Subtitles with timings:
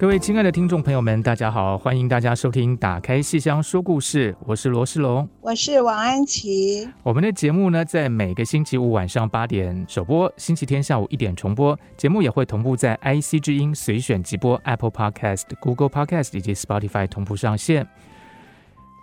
[0.00, 6.88] 各位亲爱的听众朋友们，大家好，欢迎大家收听《打开戏箱说故事》，我是罗仕龙，我是王安琪。
[7.02, 11.78] 我们的节目呢，在每个星期五晚上八点首播，星期天下午一点重播。
[11.98, 17.86] 节目也会同步在 IC 之音随选即播、Apple Podcast、Google Podcast 以及 Spotify 同步上线。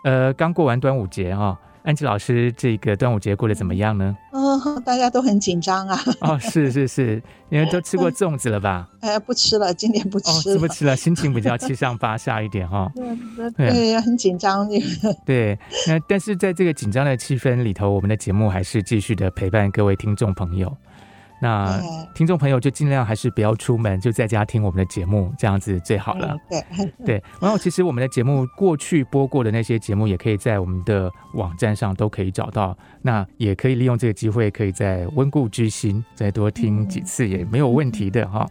[0.04, 4.14] 呃，刚过完端午节啊、安吉老师，这个端午节过得怎么样呢？
[4.34, 5.98] 嗯，大家都很紧张啊。
[6.20, 8.86] 哦，是是是，因为 都吃过粽子了吧？
[9.00, 10.58] 哎，不吃了，今年不吃了。
[10.58, 12.92] 哦，不吃了，心情比较七上八下一点哈。
[12.94, 14.68] 对对，对，很紧张。
[15.26, 20.76] 对，那但是在这个紧张的气氛里头，我们的节目还是继续的陪伴各位听众朋友。
[21.40, 21.82] 那
[22.16, 26.36] 听众朋友就尽量还是不要出门，就在家听我们的节目，这样子最好了。
[26.50, 26.64] 对
[27.06, 32.76] 对，然后其实我们的节目过去播过的那些节目，也可以在我们的网站上都可以找到。
[33.02, 38.48] 那也可以利用这个机会，可以再温故知新，再多听几次也没有问题的哈。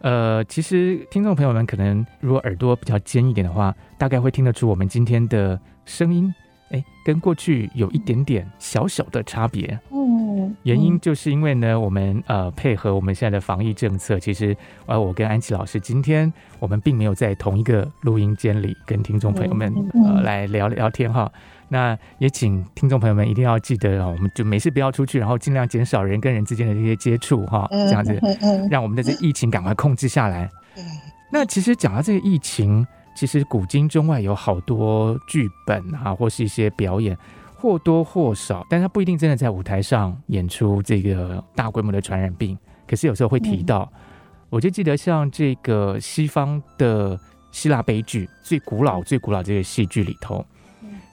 [0.00, 6.32] 呃，其实听众朋友们可能如果耳朵比较尖一点的话，大概会听得出我们今天的声音。
[6.70, 9.78] 哎，跟过去有一点点小小的差别。
[9.90, 19.72] 嗯，原因就是因为呢，我们呃配合我们现在的防疫政策，其实呃我跟安琪老师今天我们并没有在同一个录音间里跟听众朋友们
[20.04, 21.30] 呃来聊聊天哈。
[21.70, 28.18] 那也请听众朋友们一定要记得哦，我们就没事不要出去，然后尽量减少人跟人之间的这些接触哈，这样子
[28.70, 30.50] 让我们的这疫情赶快控制下来。
[31.30, 32.86] 那其实讲到这个疫情。
[33.18, 37.18] 其实古今中外有好多剧本啊，或是一些表演，
[37.56, 42.56] 或多或少，但它不一定真的在舞台上演出这个大规模的传染病。
[42.86, 43.98] 可是有时候会提到，嗯、
[44.50, 47.18] 我就记得像这个西方的
[47.50, 50.46] 希腊悲剧，最古老、最古老这个戏剧里头，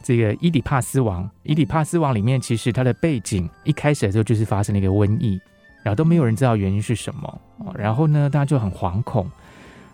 [0.04, 5.42] 这个《伊底帕斯王》，《伊底帕斯王》里面其实它的背景一开始的时候就是发生了一个瘟疫，
[5.82, 7.42] 然后都没有人知道原因是什么，
[7.76, 9.28] 然后呢，大家就很惶恐。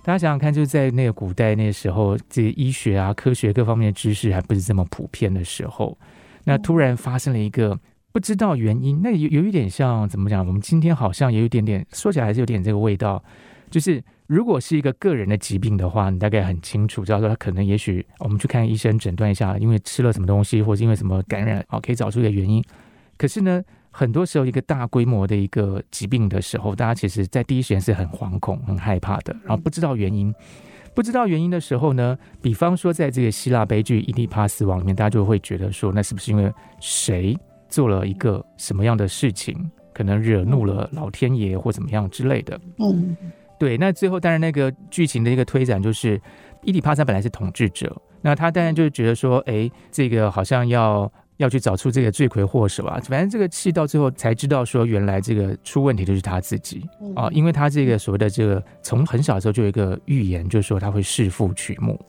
[0.03, 5.97] 大家想想看，就是在那个古代那个时候，这些医学啊、科学各方面的知识还不是这么普遍的时候，
[6.45, 7.79] 那突然发生了一个
[8.11, 10.45] 不知道原因，那有有一点像怎么讲？
[10.45, 13.23] 我们今天好像也有一点点说起来还是有点这个味道，
[13.69, 22.63] 就是如果是一个个人的疾病的话，你大概很清楚，知道说他可能也许我们去看医生诊断一下，因为吃了什么东西，或是因为什么感染啊，可以找出一个原因。
[23.17, 23.61] 可是呢，
[23.91, 30.33] 很多时候，一个大规模的一个疾病的时候，大家其实在第一时间是很惶恐、很害怕的，然后不知道原因。
[30.93, 37.37] 不知道原因的时候呢，比方说在这个希腊悲剧《伊底帕斯王》里面，大家就会觉得说，那是不是因为谁
[37.69, 42.59] 做了一个什么样的事情，可能惹怒了老天爷或怎么样之类的？
[42.79, 43.15] 嗯，
[43.57, 43.77] 对。
[43.77, 46.19] 那最后当然那个剧情的一个推展就是，
[46.63, 51.11] 伊底帕斯本来是统治者，那他当然就是觉得说，哎，这个好像要。
[51.41, 53.01] 要去找出这个罪魁祸首啊！
[53.03, 61.99] 反正这个气到最后才知道，说原来这个出问题的是他自己啊，因为他这个所谓的这个从很小的时候就有一个预言，就是说他会弑父娶母。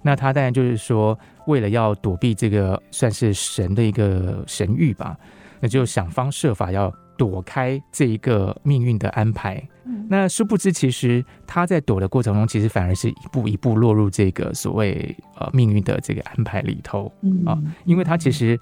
[0.00, 1.18] 那他当然就是说，
[1.48, 5.16] 为了要躲避这个算是神的一个神谕吧，
[5.58, 9.60] 那就想方设法要躲开这一个命运的安排。
[10.08, 17.12] 那殊不知，其实他在躲的过程中，其实反而是一步一步落入这个所谓呃命运的这个安排里头
[17.46, 18.58] 啊，因为他其实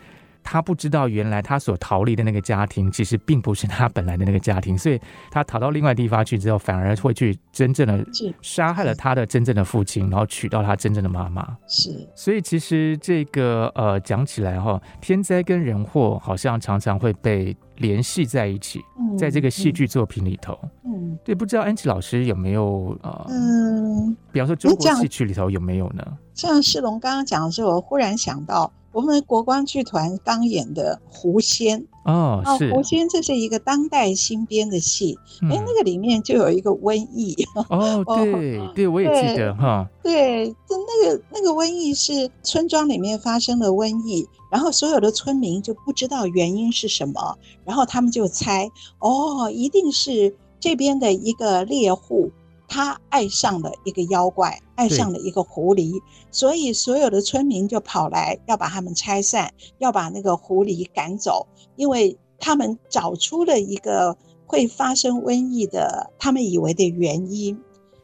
[0.48, 8.06] 他不知道，原来他所逃离的那个家庭，其实并不是他本来的那个家庭，所以他逃到另外地方去之后，反而会去真正的
[8.40, 11.56] 杀害了他的真正的父亲，然后娶到他真正的妈妈。
[11.66, 18.80] 是，所以其实这个呃讲起来哈，天灾跟人祸好像常常会被联系在一起，
[19.18, 20.56] 在这个戏剧作品里头。
[20.84, 26.06] 嗯，对，不知道安琪老师有没有呃，嗯，比方说中国戏曲里头有没有呢？
[26.34, 35.14] 像世龙刚刚讲的时候，我忽然想到，我们国光剧团刚演的《狐仙》哦，是《狐仙》，这是一个当代新编的戏。
[35.42, 37.36] 哎、嗯，那个里面就有一个瘟疫。
[37.68, 39.86] 哦，对，哦、对，我也记得哈。
[40.02, 48.66] 对，就那个那个瘟疫是村庄里面发生了瘟疫，然后所有的村民就不知道原因是什么，然后他们就猜，
[49.00, 50.34] 哦，一定是。
[50.58, 52.30] 这边的一个猎户，
[52.68, 61.46] 他爱上了一个妖怪，爱上了一个狐狸，所以所有的村民就跑来要把他们拆散，要把那个狐狸赶走，
[61.76, 64.16] 因为他们找出了一个
[64.46, 67.58] 会发生瘟疫的，他们以为的原因。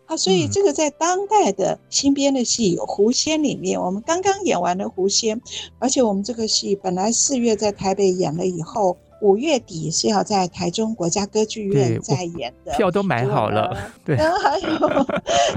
[0.06, 5.40] 啊，所以这个在当代的新编的戏《狐仙》里面，我们刚刚演完了《狐仙》，
[5.78, 13.72] 而且我们这个戏本来四月在台北演了以后，五月底是要在台中国家歌剧院再演的，票都买好了。
[14.04, 15.06] 对，然后还有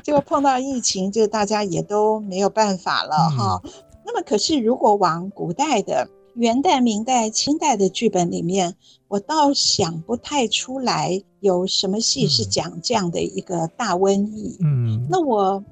[0.04, 3.60] 结果碰到疫情，就大家也都没有办法了哈。
[3.64, 3.72] 嗯、
[4.06, 8.76] 那么，可是如果往古代的元代、明代、清代的剧本里面，
[9.08, 14.60] 我倒想不太出来有什么戏是讲这样的一个大瘟疫。
[14.62, 15.64] 嗯，那我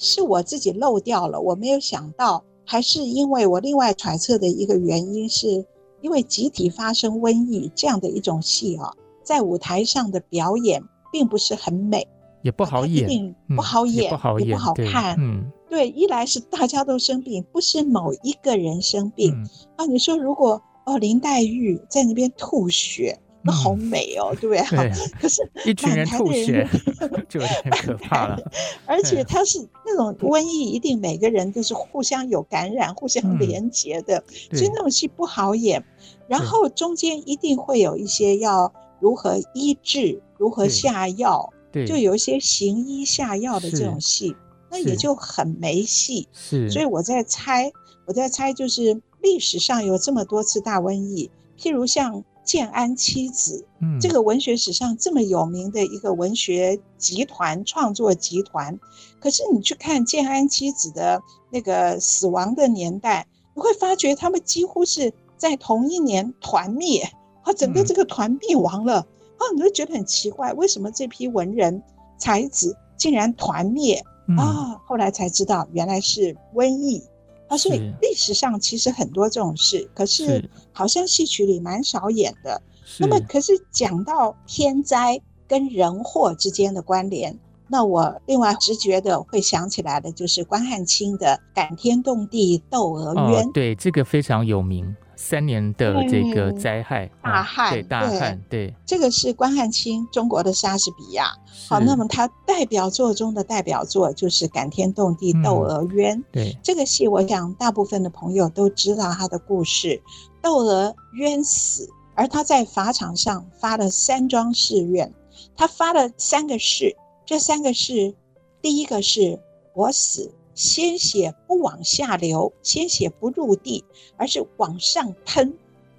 [0.00, 5.66] 是我自己漏掉了，我没有想到，还是因为我另外揣测的一个原因是。
[6.04, 8.92] 因为集体发生瘟疫这样的一种戏啊，
[9.22, 12.06] 在舞台上的表演并不是很美，
[12.42, 15.16] 也不好演，不好演，不好演，也不好看。
[15.18, 19.32] 嗯，对，一来是大家都生病，不是某一个人生病。
[19.32, 23.18] 嗯、啊，你说如果哦林黛玉在那边吐血。
[23.46, 24.64] 那好美哦，对不对？
[24.70, 26.66] 对，可是一群人吐血
[27.28, 28.38] 就有点可怕了。
[28.86, 35.84] 而且它是那种瘟疫，一定每个人都是互相有感染、互相连结的，所以那种戏不好演。
[36.26, 41.52] 然后中间一定会有一些要如何医治、如何下药，
[41.86, 44.34] 就有一些行医下药的这种戏，
[44.70, 46.26] 那也就很没戏。
[46.32, 47.70] 是，所以我在猜，
[48.06, 52.24] 我在猜，就是历史上有这么多次大瘟疫，譬如像。
[52.44, 58.78] 建安七子，嗯，这个文学史上这么有名的一个文学集团、创作集团，
[59.18, 61.20] 可是你去看建安七子的
[61.50, 67.02] 那个死亡的年代，你会发觉他们几乎是在同一年团灭，
[67.42, 71.82] 啊，整个这个团灭亡了，啊，你会觉得很奇怪，为什么这批文人
[72.18, 74.04] 才子竟然团灭
[74.36, 74.78] 啊？
[74.86, 77.02] 后来才知道，原来是瘟疫。
[77.48, 82.62] 啊，所以历史上其实很多这种事，可是好像戏曲里蛮少演的。
[82.98, 87.38] 那么，可是讲到天灾跟人祸之间的关联，
[87.68, 93.46] 那我另外直觉的会想起来的，就是关汉卿的《感天动地窦娥冤》。
[93.52, 94.94] 对，这个非常有名。
[95.16, 101.32] 三年的这个灾害，大旱，对大旱，对，这个是关汉卿，中国的莎士比亚。
[101.68, 106.18] 好，那么他代表作中的代表作就是《感天动地窦娥冤》。
[106.32, 110.02] 对，这个戏，我想大部分的朋友都知道他的故事。
[110.42, 115.12] 窦娥冤死，而他在法场上发了三桩誓愿，
[115.56, 116.94] 他发了三个誓，
[117.24, 118.14] 这三个誓，
[118.60, 119.40] 第一个是
[119.74, 120.30] 我死。
[120.54, 123.84] 鲜血不往下流，鲜血不入地，
[124.16, 125.52] 而是往上喷，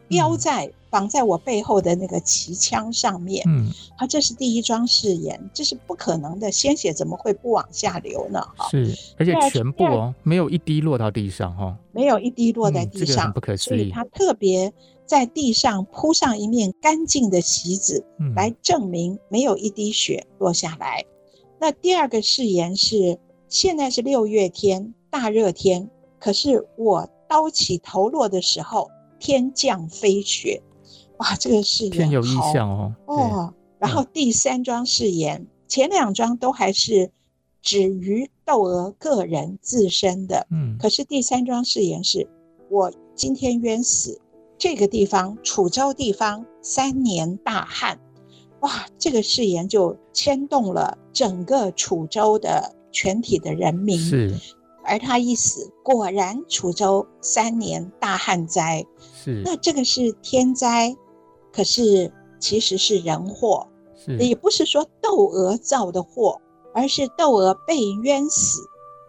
[0.08, 3.44] 标在绑在我背后的那个旗枪上面。
[3.48, 8.42] 嗯，好，这是第一桩誓言，这是不可能的，鲜血怎么会不往下流呢？
[8.56, 13.78] 哈，是，而且全部哦，没有一滴落到地上哈，没有一滴落在地上，不可思议。
[13.78, 14.72] 所以他特别
[15.06, 18.06] 在地上铺上一面干净的席子，
[18.36, 21.04] 来证明没有一滴血落下来。
[21.60, 23.20] 那第二个誓言是。
[23.48, 25.90] 现在是六月天，大热天，
[26.20, 28.90] 可是我刀起头落的时候，
[29.20, 30.62] 天降飞雪，
[31.18, 32.96] 哇，这个誓言天有异象哦。
[33.06, 37.12] 哦，然后第三桩誓言，嗯、前两桩都还是
[37.62, 42.28] 止于窦娥个人自身的，嗯，可是第三桩誓言是，
[42.70, 44.20] 我今天冤死，
[44.58, 48.00] 这个地方楚州地方三年大旱，
[48.62, 52.76] 哇，这个誓言就牵动了整个楚州的。
[52.96, 54.34] 全体的人民是，
[54.86, 58.86] 而他一死，果然楚州三年大旱灾。
[59.22, 60.96] 是，那这个是天灾，
[61.52, 62.10] 可是
[62.40, 63.68] 其实是人祸。
[63.98, 66.40] 是，也不是说窦娥造的祸，
[66.74, 68.62] 而是窦娥被冤死，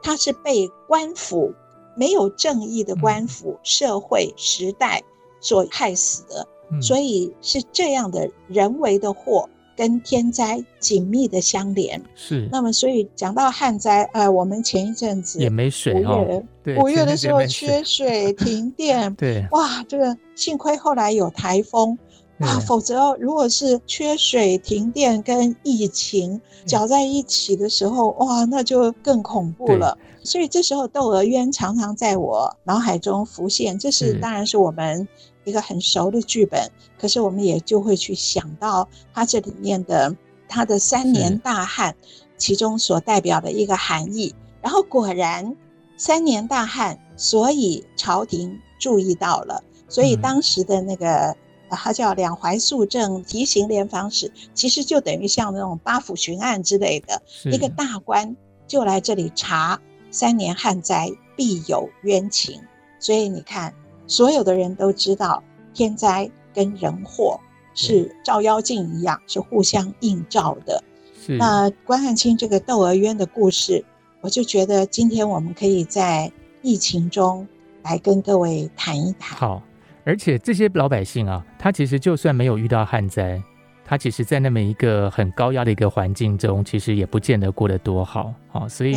[0.02, 1.55] 他是被官府
[1.97, 5.00] 没有正义的官府、嗯、社会时代
[5.40, 9.49] 所害死的，嗯、所以是这样的人为的祸。
[9.76, 12.49] 跟天灾紧密的相连，是。
[12.50, 21.99] 那么，所以讲到旱灾，呃，我们前一阵子也没水哦，五月，对，五月的时候缺水停电， 对，哇，这个幸亏后来有台风，
[22.38, 29.97] 啊，否则如果是缺水停电跟疫情搅在一起的时候，哇，那就更恐怖了。
[30.23, 34.14] 所以这时候窦娥冤常常在我脑海中浮现，这是。
[34.14, 35.06] 当然是我们。
[35.46, 40.14] 一个很熟的剧本，可是我们也就会去想到它这里面的
[40.48, 41.94] 它的三年大旱，
[42.36, 44.34] 其中所代表的一个含义。
[44.60, 45.56] 然后果然
[45.96, 51.36] 三年大旱，所以朝廷注意到了，所以当时的那个
[51.70, 58.36] 他叫两淮肃正提刑联防使，其实就等于像那种八府巡案之类的一个大官，
[58.66, 62.60] 就来这里查三年旱灾必有冤情，
[62.98, 63.72] 所以你看。
[64.06, 65.42] 所有的人都知道
[65.75, 67.38] 天灾跟人祸
[67.75, 70.82] 是照妖镜一样，是互相映照的。
[71.20, 73.84] 是那关汉卿这个窦娥冤的故事，
[74.20, 76.30] 我就觉得今天我们可以在
[76.62, 77.46] 疫情中
[77.82, 79.36] 来跟各位谈一谈。
[79.36, 79.62] 好，
[80.04, 83.42] 而且这些老百姓啊，他其实就算没有遇到旱灾，
[83.84, 88.32] 他其实在那么一个很高压的一个环境中，其实也不见得过得多好。
[88.48, 88.96] 好，所以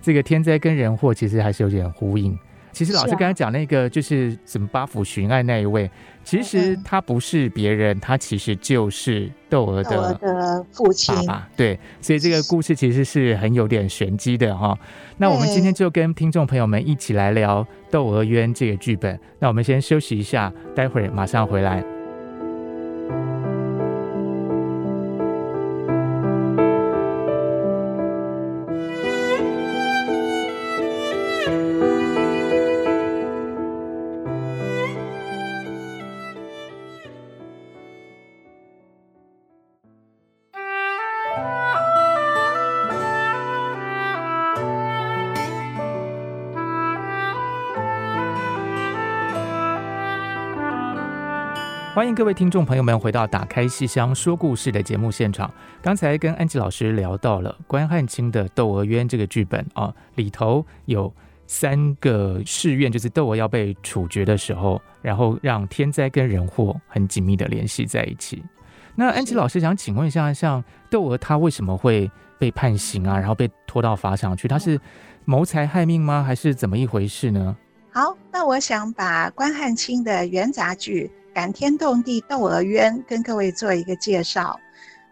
[0.00, 2.36] 这个天灾跟人祸其实还是有点呼应。
[2.78, 5.90] 其实老师刚才讲那个就是什么八府巡按那一位，
[6.22, 11.12] 其实他不是别人，他其实就是窦娥的的父亲。
[11.56, 14.78] 对，所以这个故事其实是很有点玄机的哈。
[15.16, 19.18] 那我们今天就跟听众朋友们一起来聊《窦娥冤》这个剧本。
[19.40, 21.97] 那我们先休息一下，待会儿马上回来。
[52.08, 55.52] 欢迎各位听众朋友们回到《打开戏箱说故事》的节目现场。
[55.82, 61.12] 刚才跟安吉老师聊到了关汉卿的《窦娥冤》这个剧本啊，里头有
[61.46, 68.42] 三个誓愿，就是窦娥要被处决的时候，然后让天灾跟人祸很紧密的联系在一起。
[68.94, 73.18] 那安吉老师想请问一下，像窦娥她为什么会被判刑啊？
[73.18, 74.48] 然后被拖到法场去？
[74.48, 74.80] 她是
[75.26, 76.24] 谋财害命吗？
[76.26, 77.54] 还是怎么一回事呢？
[77.92, 81.10] 好，那我想把关汉卿的元杂剧。
[81.38, 84.58] 感天动地窦娥冤，跟各位做一个介绍。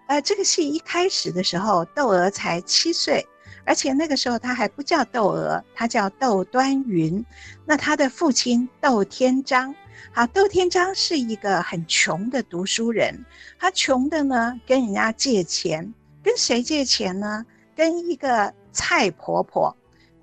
[0.09, 3.25] 呃，这个戏一开始的时候，窦娥才七岁，
[3.65, 7.25] 而且那个时候她还不叫窦娥，她叫窦端云。
[7.65, 9.73] 那她的父亲窦天章，
[10.11, 13.25] 好，窦天章是一个很穷的读书人，
[13.57, 17.47] 他穷的呢，跟人家借钱，跟谁借钱呢？
[17.77, 19.77] 跟一个蔡婆婆。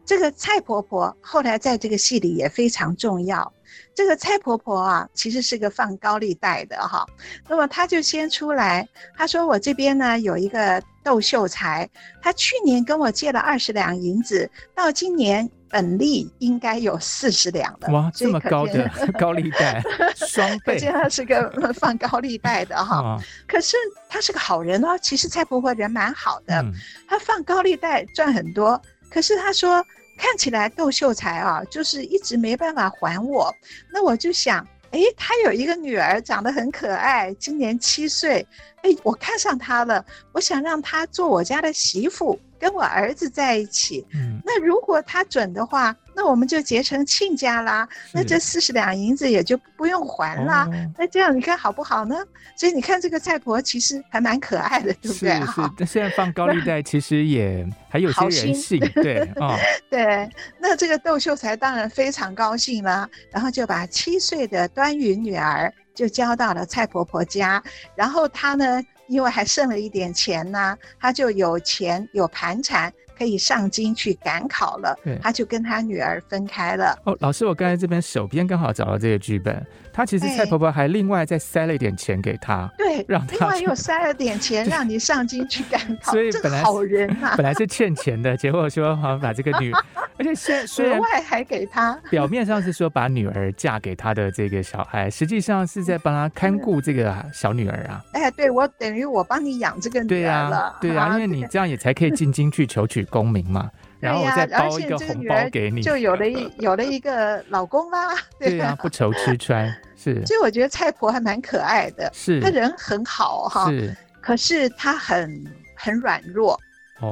[0.05, 3.53] 这个蔡婆婆后来在这个戏里也非常重要。
[3.95, 7.05] 这个蔡婆婆啊，其实是个放高利贷的哈。
[7.47, 11.87] 那么她就先出来，她说：“我这边呢有一个窦秀才，
[12.21, 19.83] 他去年跟我借了二十两银子，到今年本利应该有四十两了。”哇，这么高的 高利贷，
[20.15, 20.79] 双倍！
[20.79, 22.97] 见他是个 放高利贷的哈。
[22.97, 23.77] 哦、可是
[24.09, 26.73] 他是个好人哦，其实蔡婆婆人蛮好的，嗯、
[27.07, 28.81] 他放高利贷赚很多。
[29.11, 29.85] 可是他说。
[30.17, 33.53] 看起来窦秀才啊，就是一直没办法还我。
[33.91, 38.45] 那我就想，哎，他有一个女儿，长得很可爱，今年七岁。
[38.81, 44.05] 哎，我看上她了，我想让她做我家的媳妇，跟我儿子在一起。
[44.13, 45.95] 嗯，那如果他准的话。
[46.15, 50.65] 那我们就结成亲家啦，那这四十两银子也就不用还啦。
[50.65, 52.15] 哦、那这样你看好不好呢？
[52.55, 55.39] 所以你看这个蔡婆其实还蛮可爱的，对不对？
[55.39, 55.61] 是是。
[55.77, 59.47] 但现在放高利贷其实也 还有些人性，心对啊。
[59.53, 60.29] 哦、对，
[60.59, 67.61] 那这个窦秀才当然非常高兴啦，然后就把七岁的端云女儿就交到了蔡婆婆家，
[67.95, 72.93] 然后他呢，因为还剩了一点钱呢，他就有钱有盘缠。
[73.17, 76.97] 可以上京去赶考了，他就跟他女儿分开了。
[77.05, 89.71] 哦，老师，我刚才这边手边刚好找到这个剧本，他其实蔡婆婆还另外再塞了一点钱给他，对，让他另外又塞了点钱 让你上京去赶考，所以本来好人啊， 本来是欠钱的，结果说好像把这个女，
[90.17, 98.03] 而且现虽然外还给他，表面上是说把女儿嫁给他的这个小孩，实际上是在帮他看顾这个小女儿啊。
[98.13, 103.69] 哎，对我等于我帮你养这个女儿了，对啊，因为你这样也才可以进京去求取功名嘛，
[103.99, 108.15] 然后我再包一个红包给你，就有了一 有了一个老公啦。
[108.39, 110.25] 对啊，不愁吃穿 是。
[110.25, 113.95] 所以我觉得菜婆还蛮可爱的，是，她人很好哈，是。
[114.21, 115.43] 可是她很
[115.75, 116.57] 很软弱，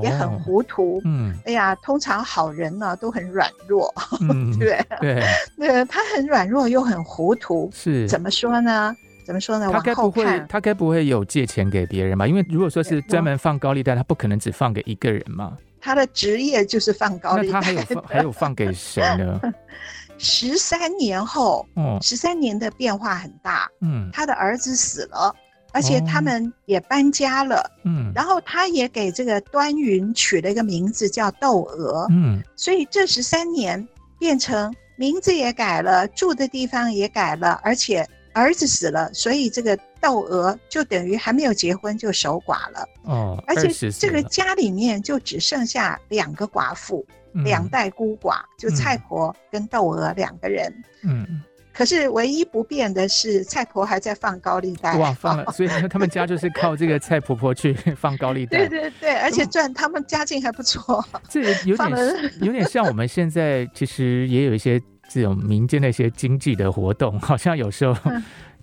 [0.01, 1.01] 也很糊涂。
[1.03, 3.93] 嗯，哎呀，通常好人呢都很软弱，
[4.60, 5.24] 对对
[5.57, 8.95] 对，她很软弱又很糊涂，是怎么说呢？
[9.24, 9.69] 怎么说呢？
[9.71, 12.25] 他该不会，他该不会有借钱给别人吧？
[12.27, 15.55] 因为如果说是专门放高利贷，他不可能只放给一个人嘛。
[15.82, 17.60] 他的职业就是放高利贷。
[17.60, 19.42] 那他还有还有放给谁呢？
[20.18, 23.68] 十三年后，哦，十三年的变化很大。
[23.82, 25.36] 嗯，他的儿子死了，
[25.74, 27.70] 而且他们也搬家了。
[27.84, 32.06] 嗯，然后他也给这个端云取了一个名字叫窦娥。
[32.12, 33.86] 嗯，所以这十三年
[34.20, 38.08] 变成名字也改了，住的地方也改了，而且。
[38.34, 42.86] 儿子死了，所以这个窦娥就等于还没有结婚就守寡了。
[43.03, 47.05] 哦，而且这个家里面就只剩下两个寡妇，
[47.46, 50.74] 两代孤寡，就蔡婆跟窦娥两个人。
[51.03, 51.41] 嗯，
[51.72, 54.96] 可可是唯一不变的是蔡婆还在放高利贷。
[54.98, 58.60] 哇，放了，所以他们家就是靠这个蔡婆婆去 放高利 贷。
[58.60, 61.03] 对对对，而且赚，他们家境还不错。
[61.27, 64.79] 这有点有点像我们现在其实也有一些
[65.10, 67.96] 这种民间的一些经济的活动，好像有时候。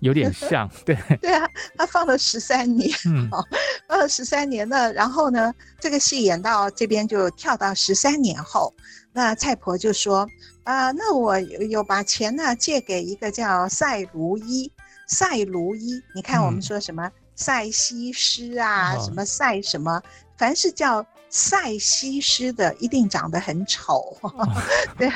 [0.01, 3.29] 嗯有点像， 对对啊，他放了十三年，嗯，
[3.89, 4.93] 放了十三年了。
[4.93, 8.73] 然后呢，这个戏演到这边就跳到十三年后，
[9.13, 10.29] 那蔡婆就说
[10.65, 14.71] 啊、呃，那我有把钱呢借给一个叫赛卢伊，
[15.09, 20.01] 赛卢伊，你看我们说什么赛西施啊，嗯、什么赛什么，
[20.37, 21.05] 凡是叫。
[21.31, 24.17] 赛西施的一定长得很丑，
[24.97, 25.11] 对，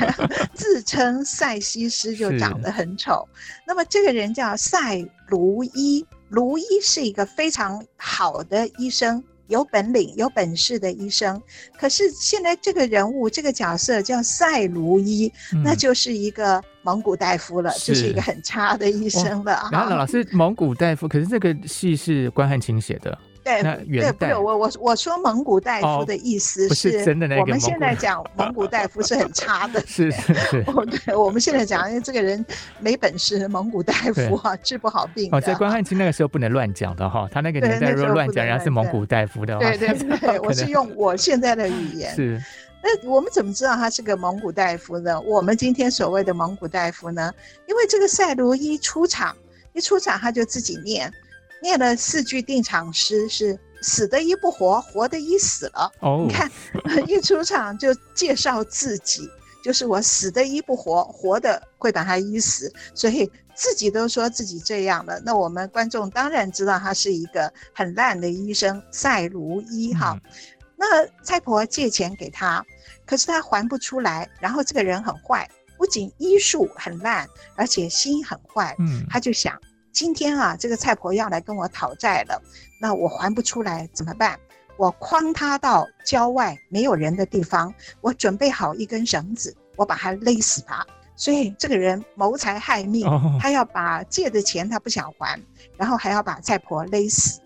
[0.55, 3.27] 自称赛西施就长得很丑。
[3.67, 11.41] 那么这个人叫赛卢医，卢医是一个非常好的医生，有本领、有本事的医生。
[11.79, 19.69] 可是现在这个人物、这个角色叫赛卢医，嗯、那就是一个蒙古大夫了，是就是一个很差的医生了。
[19.73, 23.19] 然后老师，蒙古大夫，可是这个戏是关汉卿写的。
[23.45, 27.41] 对对，不是我我我说蒙古大夫的意思是，是真的那个。
[27.41, 30.65] 我们现在讲 蒙古大夫是很差的， 是是是。
[30.69, 32.45] 哦，对，我们现在讲，因为这个人
[32.79, 35.29] 没本事，蒙古大夫啊，治不好病。
[35.33, 39.59] 哦，在关汉卿那个时候不能乱讲的哈，他那个年代如果乱讲，人家是蒙古大夫的。
[39.59, 42.15] 对对对，我是用我现在的语言。
[42.15, 42.41] 是。
[42.85, 45.21] 那我们怎么知道他是个蒙古大夫呢？
[45.21, 47.33] 我们今天所谓的蒙古大夫呢？
[47.67, 49.37] 因为这个赛卢一出场，
[49.73, 51.13] 一出场他就自己念。
[51.63, 55.91] 念了四句定场诗，是死的医不活，活的医死了。
[56.01, 56.51] 哦，你看，
[57.07, 59.29] 一出场就介绍自己，
[59.65, 65.21] 就是我死的医不活，活的会把他医死，所以自己都说自己这样了。
[65.25, 70.21] 那我们观众当然知道他是一个很烂的医生，赛卢医哈。
[70.25, 70.31] 嗯、
[70.77, 72.65] 那蔡婆借钱给他，
[73.07, 78.75] 可是他还不出来，然后这个人很坏，不仅医术很烂，而且心很坏。
[78.79, 79.57] 嗯，他就想。
[79.93, 82.43] 今天啊，这个菜婆要来跟我讨债了，
[82.81, 84.41] 那我还不出来怎么办？
[84.79, 90.85] 我诓他到郊外没有人的地方，我准备好一根绳子，我把他勒死他。
[91.15, 93.07] 所以这个人谋财害命，
[93.39, 95.39] 他要把借的钱他不想还，
[95.77, 97.42] 然后还要把菜婆勒死。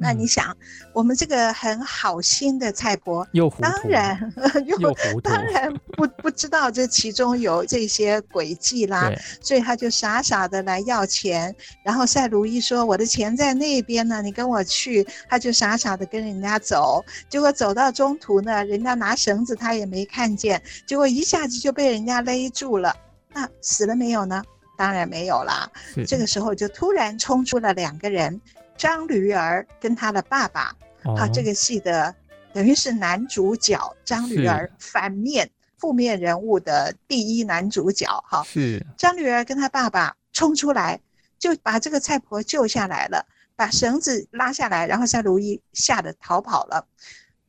[0.00, 0.56] 那你想，
[0.92, 4.32] 我们这个很好心的蔡婆，又，当然
[4.64, 11.54] 又当然不不知道这其中有这些诡计啦，所以他就傻傻的来要钱。
[11.82, 22.94] 然后赛卢一说：“我的钱在那边呢，你跟我去。”他就傻傻的跟人家走，结果走到中途呢，人家拿绳子他也没看见，结果一下子就被人家勒住了。
[23.34, 24.42] 那死了没有呢？
[24.76, 25.68] 当然没有啦。
[26.06, 28.40] 这个时候就突然冲出了两个人。
[28.78, 32.14] 张驴儿跟他的爸爸，好、哦啊，这个戏的
[32.52, 41.00] 等于是男主角张驴儿，反面负面人物的第一男主角，哈，是张驴儿跟他爸爸冲出来，
[41.38, 46.86] 就把这个菜婆救下来了，把绳子拉下来，然后三如意吓得逃跑了。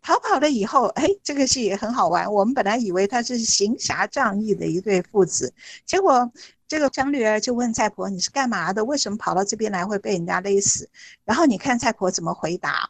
[0.01, 2.31] 逃跑了以后，哎，这个戏也很好玩。
[2.33, 5.53] 我们本来以为他是行侠仗义的一对父子，
[5.85, 6.31] 结果。
[6.69, 8.85] 这个张女儿就问蔡婆：“你是干嘛的？
[8.85, 10.87] 为什么跑到这边来会被人家勒死？”
[11.25, 12.87] 然后你看蔡婆怎么回答。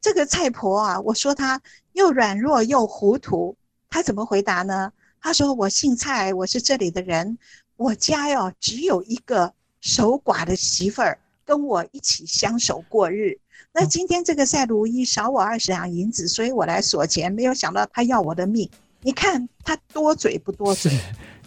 [0.00, 1.62] 这个蔡婆啊，我说她
[1.92, 3.56] 又软弱又糊涂，
[3.88, 4.92] 她怎么回答呢？
[5.22, 7.38] 她说：“我姓蔡，我是这里的人，
[7.76, 13.38] 我家哟只有一个守寡的媳妇儿，跟我一起相守过日。
[13.72, 18.68] 那今天这个赛卢医少我二十两银子，所以我来索钱，没有想到他要我的命。
[19.02, 20.90] 你看他多嘴不多嘴。”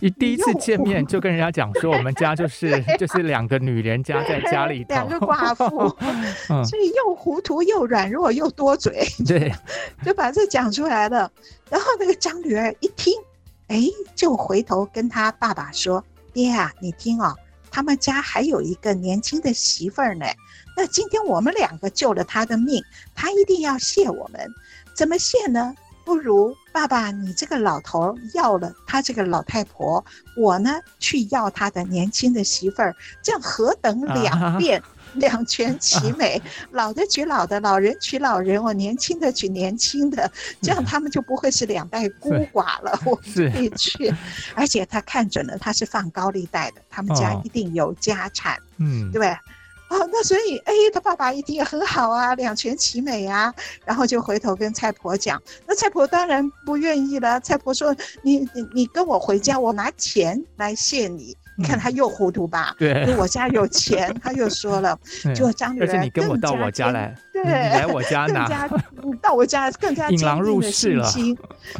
[0.03, 5.87] 你第一次见面就跟人家讲说，我们家就是 就是两个女人家在家里头，两个寡妇，
[6.67, 9.49] 所以又糊涂又软弱又多嘴， 对，
[10.03, 11.31] 就把这讲出来了。
[11.69, 13.13] 然后那个张女儿一听，
[13.67, 13.81] 哎，
[14.13, 17.33] 就回头跟他爸爸说：“爹啊，你听哦，
[17.71, 20.25] 他们家还有一个年轻的媳妇儿呢。
[20.75, 22.83] 那今天我们两个救了他的命，
[23.15, 24.53] 他一定要谢我们。
[24.93, 25.73] 怎么谢呢？”
[26.05, 30.03] 不如爸爸，你这个老头要了他这个老太婆，
[30.37, 36.37] 我呢去要他的年轻的媳妇儿，这样何等两便，啊、两全其美。
[36.37, 40.29] 啊、老的娶老的，老人娶老人，我年轻的娶年轻的，
[40.61, 42.99] 这样他们就不会是两代 孤寡了。
[43.23, 44.13] 是我可以去，
[44.55, 49.37] 而且他看准了，他是放高利贷的，他们家一定有家产，嗯、哦，对
[49.89, 50.03] 不对？
[50.03, 53.53] 哦，那所以，哎，他爸爸一定也很好啊，两全其美啊。
[53.85, 57.39] 然后就回头跟蔡婆讲，那蔡婆当然不愿意了。
[57.39, 61.31] 蔡婆说：“你你你跟我回家，我拿钱来谢你。
[61.31, 62.73] 嗯”你看他又糊涂吧？
[62.79, 64.97] 对，我家有钱，他又说了，
[65.35, 68.67] 就张女儿，你跟我到我家来，对，来我家拿，更加
[69.21, 71.07] 到我家更加引狼入室了。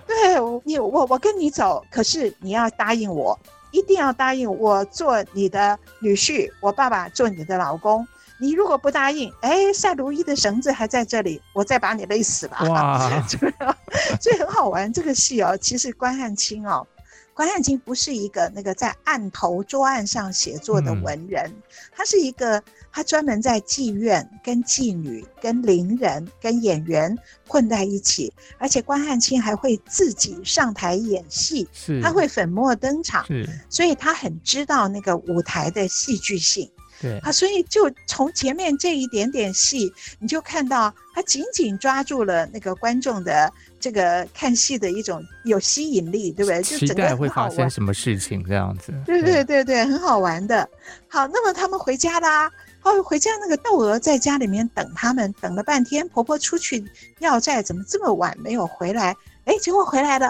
[0.05, 0.15] 对，
[0.63, 3.37] 你我我跟你走，可是你要答应我。
[3.73, 8.07] 一定要答应我做你的女婿，我爸爸做你的老公。
[8.39, 12.59] 你如果不答应，哎，赛卢伊的绳子还在这里，我再把你勒死吧。
[12.69, 13.21] 哇，
[14.21, 15.57] 所以很好玩这个戏哦。
[15.57, 16.85] 其实关汉卿哦。
[17.33, 27.17] 关汉卿不是一个那个在案头桌案上写作的文人，嗯、他是一个他专门在妓院跟妓女、跟伶人、跟演员
[27.47, 31.67] 混在一起，而且关汉卿还会自己上台演戏，
[32.03, 33.25] 他会粉墨登场，
[33.67, 36.69] 所以他很知道那个舞台的戏剧性。
[37.01, 37.17] 对。
[37.19, 43.51] 啊，所以就从前面这一点点戏，你就看到他紧紧抓住了那个观众的
[43.83, 46.61] 这个看戏的一种有吸引力，对不对？
[46.63, 48.93] 就期待会发生什么事情这样子。
[49.05, 50.65] 对对对对，很好玩的。
[51.09, 52.49] 好，那么他们回家啦，
[52.83, 56.81] 哦，回家那个窦娥在家里面等他们，等了半天，婆婆出去
[57.19, 59.13] 要债，怎么这么晚没有回来？
[59.43, 60.27] 哎，结果回来了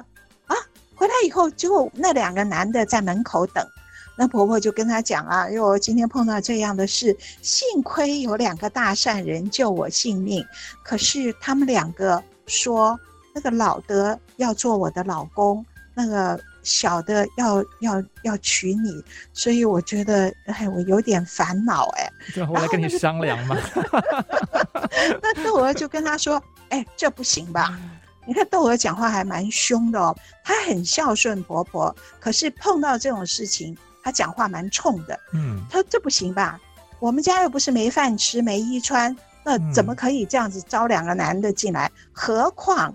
[0.48, 0.56] 啊！
[0.96, 3.64] 回来以后，结果那两个男的在门口等。
[4.16, 10.44] 那婆婆就跟他讲啊，哟今天碰到这样的事，幸亏有两个大善人救我性命，
[10.84, 13.00] 可是他们两个说，
[13.34, 22.10] 那个老的要做我的老公，那个小的要要要娶你，所以我觉得哎，我有点烦恼哎。
[22.34, 23.58] 对，我来跟你商量嘛。
[25.22, 27.78] 那窦娥就跟他说，哎，这不行吧？
[28.26, 33.78] 你看窦娥讲话还蛮凶的哦，她很孝顺婆婆，可是碰到这种事情。
[34.06, 36.60] 她讲话蛮冲的，嗯，她说这不行吧？
[37.00, 39.16] 我们家又不是没饭吃、没衣穿，
[39.46, 41.88] 那怎么可以这样子招两个男的进来？
[41.88, 42.94] 嗯、何况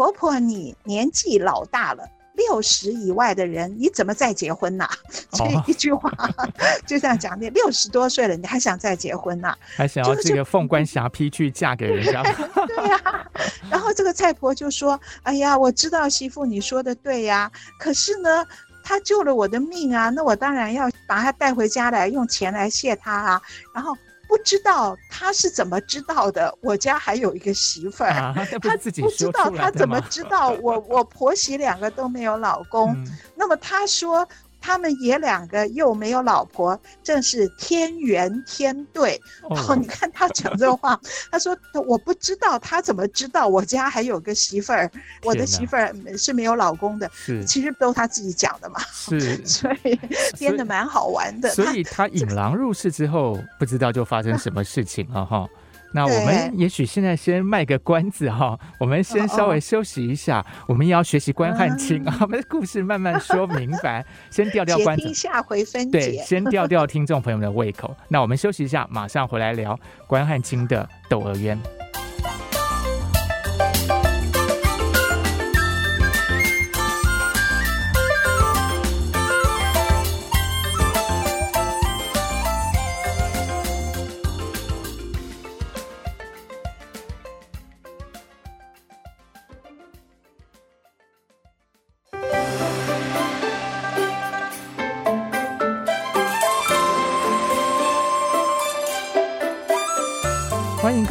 [0.00, 4.96] 婆婆你年纪老大了，六十以外的人你怎么再结婚呐、啊？
[5.32, 6.10] 这、哦、一句话
[6.88, 9.58] 就这样讲，你六十多岁了，你还想再结婚呐、啊？
[9.76, 12.22] 还想要这个凤冠霞帔去嫁给人家？
[12.66, 13.26] 对呀、啊。
[13.70, 18.42] 然后这个蔡婆就说：“哎呀，我知道媳妇你说的对呀，可是呢。”
[18.82, 23.40] 他救了我的命啊，那我当然要把他带回家来，用钱来谢他啊。
[23.74, 23.94] 然后
[24.30, 32.92] 不知道他是怎么知道的，我家还有一个媳妇儿，啊、他不知道他怎么知道我我婆媳两个都没有老公。
[32.92, 34.26] 嗯、那么他说。
[34.60, 39.20] 他们爷两个又没有老婆，正是天缘天对。
[39.42, 41.00] 哦，哦，你看他讲这话，
[41.32, 44.90] 他说我不知道，他怎么知道我家还有个媳妇儿？
[45.24, 48.80] 我的媳妇儿是没有老公的，是其实都他自己讲的嘛。
[48.92, 49.98] 是， 所以
[50.38, 51.50] 编的蛮好玩的。
[51.50, 55.48] 所以他 引狼入室之后，不知道就发生什么事情了哈。
[55.92, 67.94] 那我们也许现在先卖个关子哈， 我们先稍微休息一下，我们也要学习关汉卿啊，我们的故事慢慢说明白， 先吊吊关子，下回分解，对，先吊吊听众朋友们的胃口。
[68.08, 71.58] 那我们休息一下，马上回来聊关汉卿的《窦娥冤》。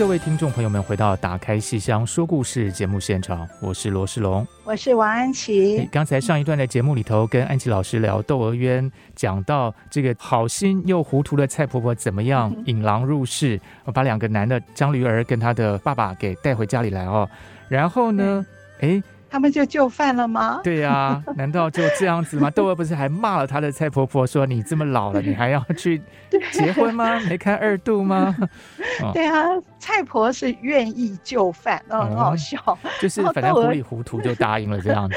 [0.10, 5.88] 位听众朋友们，回到《打开戏箱说故事》节目现场，我是罗世龙，我是王安琪。
[5.92, 8.84] 刚才上一段的节目里头，跟安琪老师聊《窦娥冤》，
[9.16, 13.62] 讲到这个好心又糊涂的蔡婆婆怎么样引狼入室，
[13.94, 17.30] 把两个男的张驴儿跟他的爸爸给带回家里来哦。
[17.68, 18.44] 然后呢，
[18.82, 19.04] 哎。
[19.30, 20.60] 他们就就范了吗？
[20.64, 22.50] 对呀、啊， 难道就这样子吗？
[22.50, 26.02] 窦娥不是还骂了他的蔡婆婆说：“你这么老了，你还要去
[26.52, 27.20] 结婚吗？
[27.30, 28.36] 没看二度吗？
[29.14, 29.46] ”对啊，
[29.78, 35.16] 蔡婆是愿意就范，那，很好笑，嗯、就是反正糊里糊涂就答应了这样子。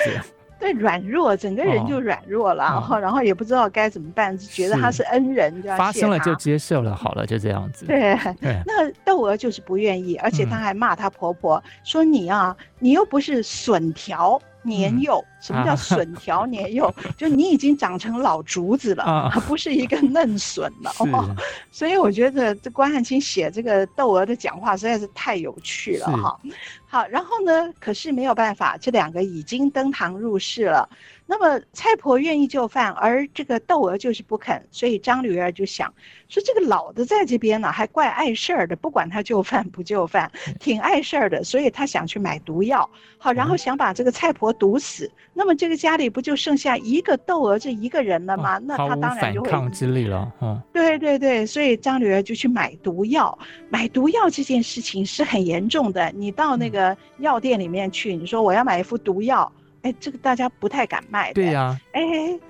[0.62, 5.02] 对，软弱，整个人就软弱了，然后、哦， 然后也不知道该怎么办，就觉得他是。
[5.12, 7.84] 恩人，就发生了就接受了，好了，就这样子。
[7.86, 8.62] 对，对。
[8.64, 16.86] 那窦娥就是不愿意，而且她还骂她婆婆、嗯、说：“你啊，你又不是笋条。”年幼，嗯、什么叫笋条年幼？
[16.86, 21.36] 啊、就你已经长成老竹子了，啊、不是一个嫩笋了哦。
[21.70, 26.40] 所以我觉得这关汉卿写这个窦娥的讲话实在是太有趣了哈。
[26.86, 30.88] 好，然后呢，可是没有办法，这两个已经登堂入室了。
[31.24, 35.90] 那么蔡婆愿意就范，而这个窦娥就是不肯，所以张驴儿就想
[36.28, 45.10] 说，这个老的在这边呢，还怪碍事儿的，不管他就范不就范，挺碍事儿的，所以他想去买毒药，好，然后想把这个蔡婆毒死。
[45.32, 48.58] 嗯、那么这个家里不就剩下一个窦娥这一个人了吗？
[48.58, 50.30] 哦、那他当然就会反抗之力了。
[50.40, 53.36] 嗯，对对对，所以张驴儿就去买毒药。
[53.68, 59.50] 买毒药这件事情是很严重的，你到那个药店里面去，你说我要买一副毒药。
[59.82, 61.34] 哎，这个大家不太敢卖的。
[61.34, 62.02] 对呀、啊，哎，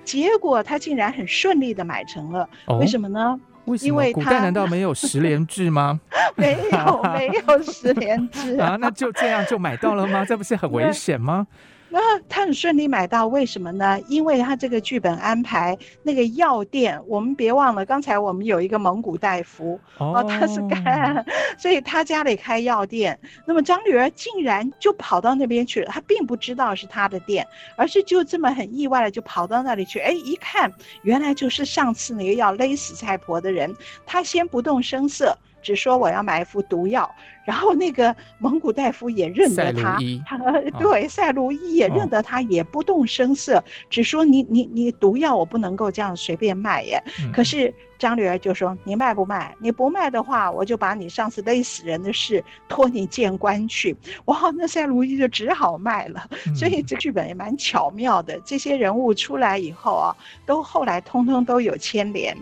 [0.03, 3.39] 结果他竟然很顺利的买成了，哦、为什么呢？
[3.65, 3.87] 为什么？
[3.87, 5.99] 因为古代难道没有十连制吗？
[6.37, 10.23] 没有，没有十连制啊，那就这样就买到了吗？
[10.23, 11.47] 这不是很危险吗？
[11.93, 14.01] 那他很顺利买到，为什么呢？
[14.07, 21.23] 因为他这个剧本安排那个药店，我们别忘了，刚才我们有一个蒙古大夫哦，他是干，
[21.55, 23.19] 所以他家里开药店。
[23.45, 29.99] 那么张女儿竟然就跑到那边去了，她并不知道是他的店，而是就这么很意外的就跑到那里去。
[29.99, 33.71] 哎，一看原来就是上次那个要勒死蔡婆的人，
[34.03, 35.37] 他先不动声色。
[35.63, 37.09] 只说我要买一副毒药，
[37.45, 40.37] 然后那个蒙古大夫也认得他，他
[40.79, 47.01] 对赛卢伊也认得他，也不动声色，哦、只说你你你毒药我不能够这样随便卖耶。
[47.23, 49.55] 嗯、可是张女儿就说你卖不卖？
[49.59, 53.95] 你不卖的话，我就把你上次勒死人的事托你见官去。
[54.25, 56.27] 哇，那赛卢伊就只好卖了。
[56.45, 62.37] 嗯、所以这剧本也蛮巧妙的，这些人物出来以后啊，都后来通通都有牵连。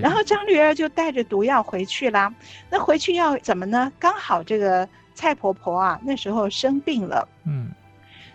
[0.00, 2.32] 然后张女儿就带着毒药回去啦。
[2.70, 3.92] 那回去要怎么呢？
[3.98, 7.26] 刚好这个蔡婆婆啊，那时候生病了。
[7.44, 7.70] 嗯，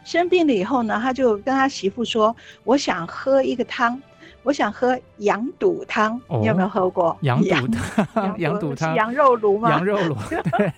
[0.04, 4.02] 生病了以后呢，他就跟他媳妇说：“我想喝一个汤，
[4.44, 6.20] 我想喝羊肚汤。
[6.28, 8.40] 哦”你有没有喝过 羊肚汤？
[8.40, 9.70] 羊肚汤，羊肉炉吗？
[9.70, 10.72] 羊肉炉， 对，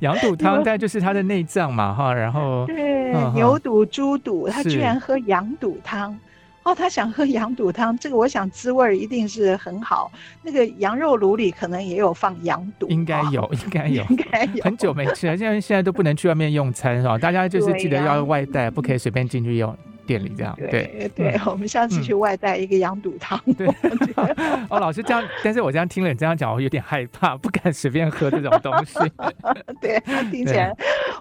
[0.00, 2.12] 羊肚汤，但就是它的内脏嘛，哈。
[2.12, 6.18] 然后对，牛肚、猪肚，他居然喝羊肚汤。
[6.64, 10.10] 哦，他想喝羊肚汤，这个我想滋味一定是很好。
[10.42, 14.62] 那个羊肉炉里可能也有放羊肚，应该有，应该有， 应该有。
[14.62, 17.18] 很久没吃了，现在现在都不能去外面用餐，是吧？
[17.18, 19.76] 大家就是记得要外带，不可以随便进去用。
[20.06, 23.40] 店里这样，对对， 我们上次去外带一个羊肚汤。
[23.56, 23.66] 对，
[24.68, 28.98] 哦，老师这样，但是我这样听了你这样讲，我有点害怕，不敢随便喝这种东西。
[29.80, 30.74] 对，听起来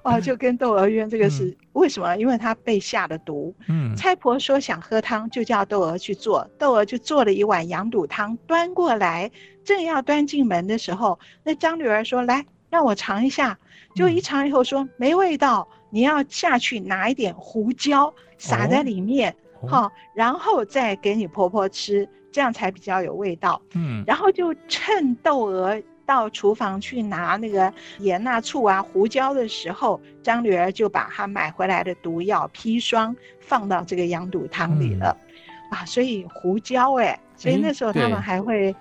[0.03, 2.15] 哇，就跟窦娥冤这个是为什么？
[2.17, 3.53] 因为他被下了毒。
[3.67, 9.29] 嗯，差婆说想喝汤，就叫窦娥去做，窦娥就做了一碗羊肚汤，端过来，
[9.63, 13.57] 正要端进门的时候，那张女儿说：“来，让我尝一下。”
[13.93, 15.67] 就一尝以后说没味道。
[15.91, 19.35] 你要下去拿一点胡椒撒在里面，
[19.67, 23.61] 哈、哦哦，然后再给你婆婆吃，这样才比较有味道。
[23.75, 35.15] 嗯，然后就趁窦娥到厨房去拿那个盐啊、醋啊、胡椒的时候，张女儿就把她买回来的毒药砒霜放到这个羊肚汤里了。
[35.21, 35.30] 嗯、
[35.71, 37.19] 啊，所以胡椒哎、欸。
[37.41, 38.71] 所以那时候他们还会，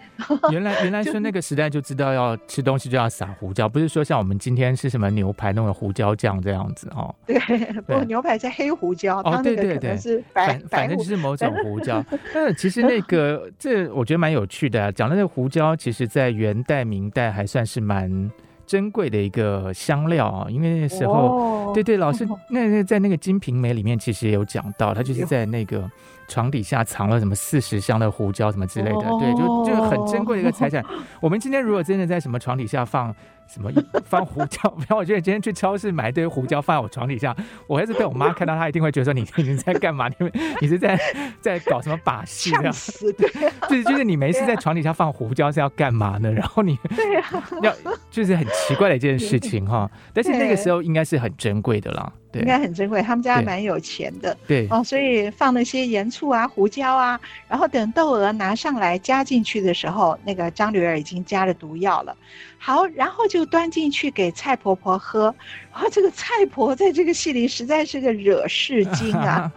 [0.53, 7.15] 原来原来 说那个时代就知道要吃东西就要撒胡椒，不是说像我们今天吃什么牛排弄个胡椒酱这样子哦。
[7.27, 7.39] 对，
[7.87, 12.05] 不过牛排是黑胡椒，哦对对对，是反反正就是某种胡椒。
[12.35, 18.31] 但 其实那个这我觉得蛮有趣的，讲那个胡椒，其实在元代明代还算是蛮
[18.67, 25.91] 珍贵的一个香料啊，因为那时候对对，老师那那在那个《金瓶梅》里面其实也有讲到，他就是在那个。
[26.31, 30.83] 床底下藏了什么四十箱的胡椒什么之类的，对，就就很珍贵的一个财产。
[31.21, 33.13] 我们今天如果真的在什么床底下放
[33.53, 33.71] 什么
[34.05, 37.35] 放胡椒， 然后我觉得今天去超市买一堆胡椒放在我床底下，
[37.67, 40.09] 我要是被我妈看到，她一定会觉得说你你在干嘛？
[40.09, 40.15] 你
[40.61, 40.99] 你是在
[41.41, 42.51] 在搞什么把戏？
[42.53, 42.75] 这样
[43.19, 46.31] 对，就是就是你没事在床底下放胡椒是要干嘛呢？
[46.33, 47.25] 然后你对呀，
[47.63, 47.75] 要
[48.11, 49.91] 就是很奇怪的一件事情哈。
[50.15, 52.13] 但是那个时候应该是很珍贵的啦。
[52.33, 54.37] 对，应该很珍贵，他们家还蛮有钱的。
[54.47, 62.17] 对哦，所以放那些盐醋啊、胡椒啊，然后等窦娥拿上来加进去的时候，那个张女儿已经加了毒药了。
[62.63, 65.35] 好，然后就端进去给蔡婆婆喝。
[65.73, 69.51] 然后，这个蔡婆在这个戏里实在是个惹事精啊！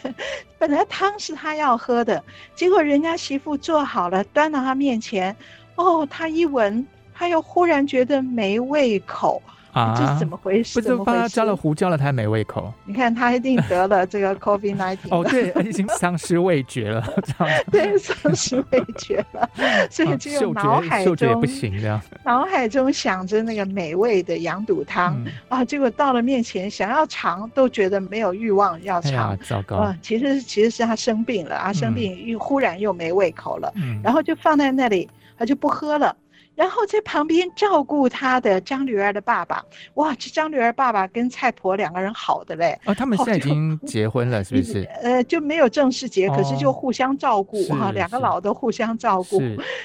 [0.58, 5.36] 本来汤是她要喝的，结果人家媳妇做好了，端到她面前，
[5.74, 9.42] 哦，她一闻，她又忽然觉得没胃口。
[9.76, 10.80] 啊，这是怎么回事？
[10.80, 12.72] 不是帮他加了胡椒了，他还没胃口。
[12.86, 15.08] 你看他一定得了这个 COVID nineteen。
[15.10, 17.64] 哦，对，已经丧失味觉了， 这样。
[17.70, 19.48] 对，丧失味觉了，
[19.90, 22.00] 所以只有脑海中嗅觉也不行这样。
[22.24, 29.32] 脑海中想着那个美味的羊肚汤、嗯、啊，结果到了面前想要尝，都觉得没有欲望要尝。
[29.32, 29.76] 哎、糟糕！
[29.76, 35.06] 啊，其实其实是他生病了啊，生病又忽然又没胃口了，嗯、然后就放在那里，
[35.38, 36.16] 他就不喝了。
[36.56, 39.62] 然后在旁边照顾他的张女儿的爸爸，
[39.94, 42.76] 哇，这张女儿爸爸跟蔡婆两个人好的嘞。
[42.86, 44.82] 哦，他们现在已经结婚了，是不是？
[45.02, 49.40] 呃，就没有正式结，可是就互相照顾哈，两个老的互相照顾。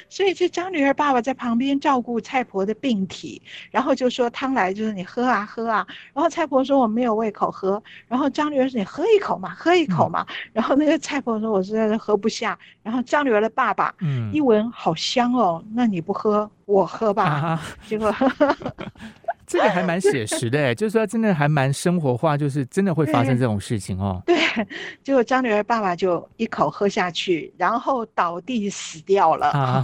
[0.07, 5.85] 所以这张女儿爸爸在旁边照顾蔡婆的病体，然后就说汤来就是你喝啊喝啊。
[6.13, 10.25] 然后蔡婆说我没有胃口喝，然后张女儿说你喝一口嘛，喝一口嘛。
[10.53, 12.57] 然后那个蔡婆说我实在是喝不下。
[12.81, 16.49] 然后张女儿的爸爸嗯一闻好香哦，那你不喝？
[16.71, 18.13] 我喝吧，啊、结果
[19.45, 24.21] 这个还蛮写实的哎， 就是说真的还蛮生活化，就是真的会发生这种事情哦。
[24.25, 24.37] 对，
[25.03, 29.83] 结果张女儿爸爸就一口喝下去，然后倒地死掉了啊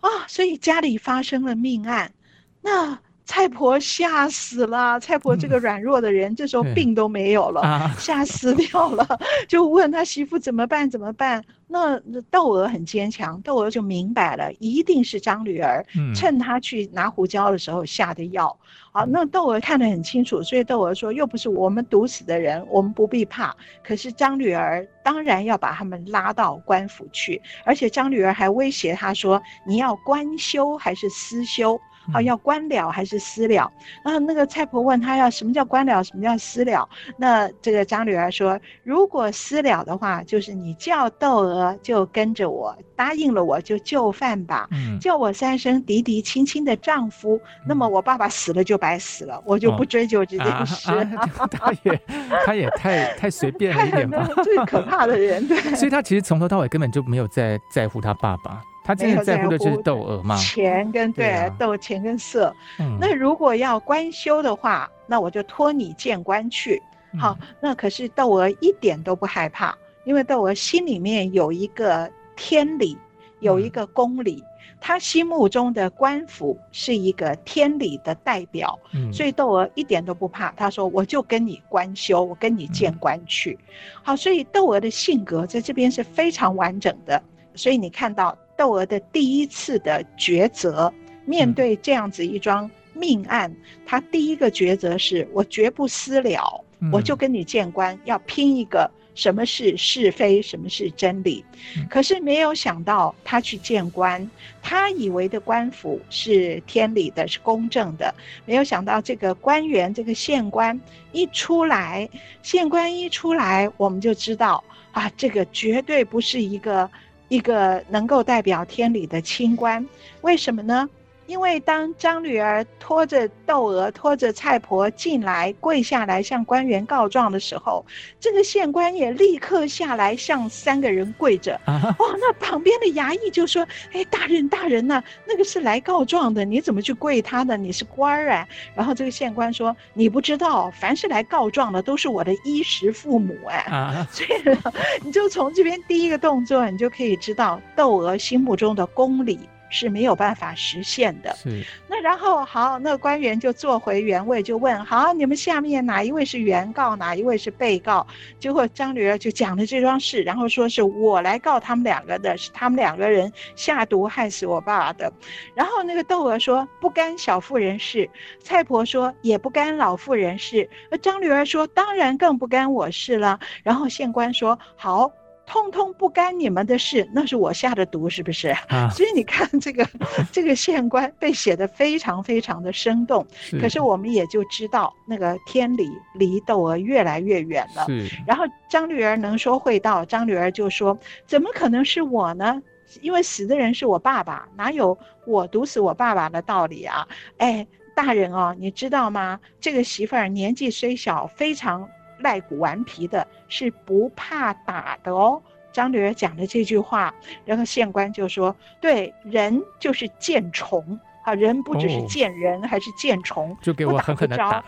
[0.00, 0.08] 啊！
[0.28, 2.12] 所以家里发生了命案，
[2.60, 2.98] 那。
[3.26, 9.06] 蔡婆吓死了，蔡婆这个软弱的人，嗯、这时候病都没有了，吓死掉了，
[9.48, 10.88] 就问他媳妇怎么办？
[10.88, 11.44] 怎么办？
[11.66, 15.84] 那窦娥很坚强，窦娥就明白了，一定是张女儿
[16.14, 18.56] 趁他去拿胡椒的时候下的药。
[18.92, 23.54] 好、嗯，那窦娥看得很清楚，所以窦娥说：“又不是我们毒死的人，我们不必怕。
[23.84, 31.78] 可是张女儿当然要把他们拉到官府去，而且张女儿还威胁他说：‘你要官修还是私修？’”
[32.12, 33.70] 啊，要官了还是私了？
[34.04, 36.88] 然后那个蔡婆问他要什么叫官了，什么叫私了？
[37.16, 50.90] 那这个张女儿说，如果私了的话，就是你叫窦娥就跟着我，答应了我就就范吧，嗯、叫我三声嫡嫡亲亲的丈夫，嗯、那么我爸爸死了就白死了，我就不追究这件事。
[51.50, 52.02] 他也
[52.44, 54.28] 他也太太随便了一点吧？
[54.42, 55.56] 最可怕的人，对。
[55.76, 58.60] 所以他其实从头到尾根本就没有在在乎他爸爸。
[58.86, 60.36] 他真的在乎的就是窦娥嘛？
[60.36, 62.54] 钱跟对窦、啊、钱跟色。
[62.78, 66.80] 嗯、那如果要官修的话，那我就托你见官去。
[67.18, 72.96] 好，嗯、那可是窦娥一点都不害怕，因为窦娥心里面有一个天理，
[73.40, 74.40] 有一个公理。
[74.80, 80.52] 他、嗯、心目中的官府是一个天理的代表，嗯、所以窦娥一点都不怕。
[80.52, 83.58] 他说：“我就跟你官修，我跟你见官去。
[83.60, 83.66] 嗯”
[84.04, 87.20] 好，所以窦娥的性格在这边是非常完整的。
[87.56, 88.36] 所以你看到。
[88.56, 90.92] 窦娥的第一次的抉择，
[91.24, 101.44] 面对这样子一桩命案，他、嗯、第一个抉择是我绝不私了，嗯、我就跟你见官，要拼一个什么是是非，什么是真理。
[101.76, 104.30] 嗯、可是没有想到，他去见官，
[104.62, 108.14] 他以为的官府是天理的，是公正的，
[108.46, 110.80] 没有想到这个官员，这个县官
[111.12, 112.08] 一出来，
[112.42, 116.88] 县官一出来，我们就知道啊，这个绝对不是一个。
[117.28, 119.86] 一个能够代表天理的清官，
[120.20, 120.88] 为什么呢？
[121.26, 127.84] 因为当张女儿拖着窦娥、拖着蔡婆进来，跪下来向官员告状的时候，
[128.20, 131.60] 这个县官也立刻下来向三个人跪着。
[131.66, 137.56] 哦，那旁边的衙役就说：“哎，大人，大人呐、啊，那个是来告状的，你怎么去跪他呢？
[137.56, 144.58] 你是官儿啊。”然后这个县官说：“你不知道，凡是来告状的都是我的衣食父母哎。”啊，所以
[145.02, 149.40] 你就从这边第一个动作，你就可以知道窦娥心目中的公理。
[149.70, 151.34] 是没有办法实现的。
[151.34, 158.06] 是，那然后好，那个官员就坐回原位，就问：好，你们下面哪一位是原告，哪一位是被告？
[158.38, 165.12] 结果张女儿就讲了这桩事，然后说是我来告他们两个的，是他们两个人下毒害死我爸爸的。
[165.54, 168.08] 然后那个窦娥说不干小妇人事，
[168.42, 173.38] 蔡婆说也不干老妇人事，而张女儿说当然更不干我事了。
[173.62, 175.10] 然后县官说好。
[175.46, 178.48] 通通不干你们的事，那是我下的毒，是不是？
[178.68, 179.88] 啊、所以你看这个
[180.32, 183.24] 这个县官被写得非常非常的生动。
[183.32, 187.86] 是，可是我们也就知道那个天理离窦娥越来越远了。
[187.86, 188.10] 是。
[188.26, 192.60] 然后张女儿能说会道，张女儿就说：“怎么可能是我呢？
[193.00, 197.06] 因为死的人是我爸爸，哪有我毒死我爸爸的道理啊？”
[197.38, 199.38] 哎，大人哦，你知道吗？
[199.60, 201.88] 这个媳妇儿年纪虽小，非常。
[202.18, 205.40] 赖骨顽皮的是不怕打的哦。
[205.72, 214.64] 张女儿讲的这句话，然后县官就说：“对，人就是见虫啊，人不只是见人，哦、还是见虫，就给我狠狠的打。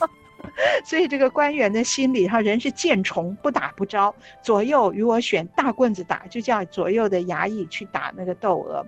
[0.84, 4.14] 所以这个官员的心里哈，人是见虫，不打不着。
[4.42, 8.84] 左右与我选大棍子打，就叫左右的衙役去打那个窦娥。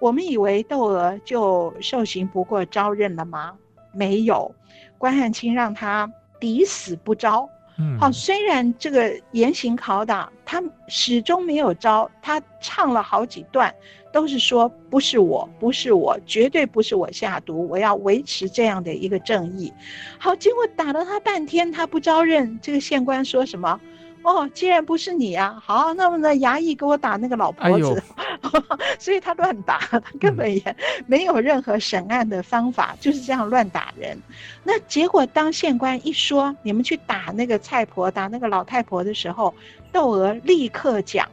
[0.00, 3.54] 我们以为窦娥就受刑不过招认了吗？
[3.92, 4.54] 没有，
[4.96, 6.10] 关汉卿让他。
[6.40, 7.48] 抵死不招，
[7.78, 13.74] 嗯，好，虽然这个严刑拷打，他始终没有招，他唱了好几段，
[14.12, 19.72] 都是说不是我，不是我，绝对不是我下毒，我要维持这样的一个正义。
[20.18, 23.80] 好，结果打了他半天，他不招认，这个县官说什么？
[24.28, 28.02] 哦，既然不是你啊，好，那么呢，衙役给我打那个老婆子，
[28.42, 28.50] 哎、
[29.00, 30.76] 所以他乱打，他根本也
[31.06, 34.20] 没有任何审案的方法，就是这样乱打人。
[34.62, 39.54] 那结果当县官一说，你们去打那个菜婆，打那个老太婆的时候，
[39.92, 41.26] 窦娥立刻讲：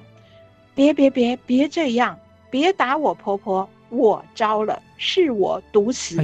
[0.73, 2.17] 别别别别这样，
[2.49, 6.15] 别打我婆婆，我招了，是我毒死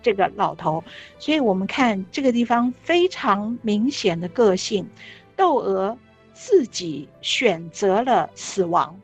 [0.00, 0.84] 这个老头。
[1.18, 4.88] 所以我们看这个地方非常明显的个性。
[5.34, 5.96] 窦娥
[6.44, 8.98] 自己选择了死亡，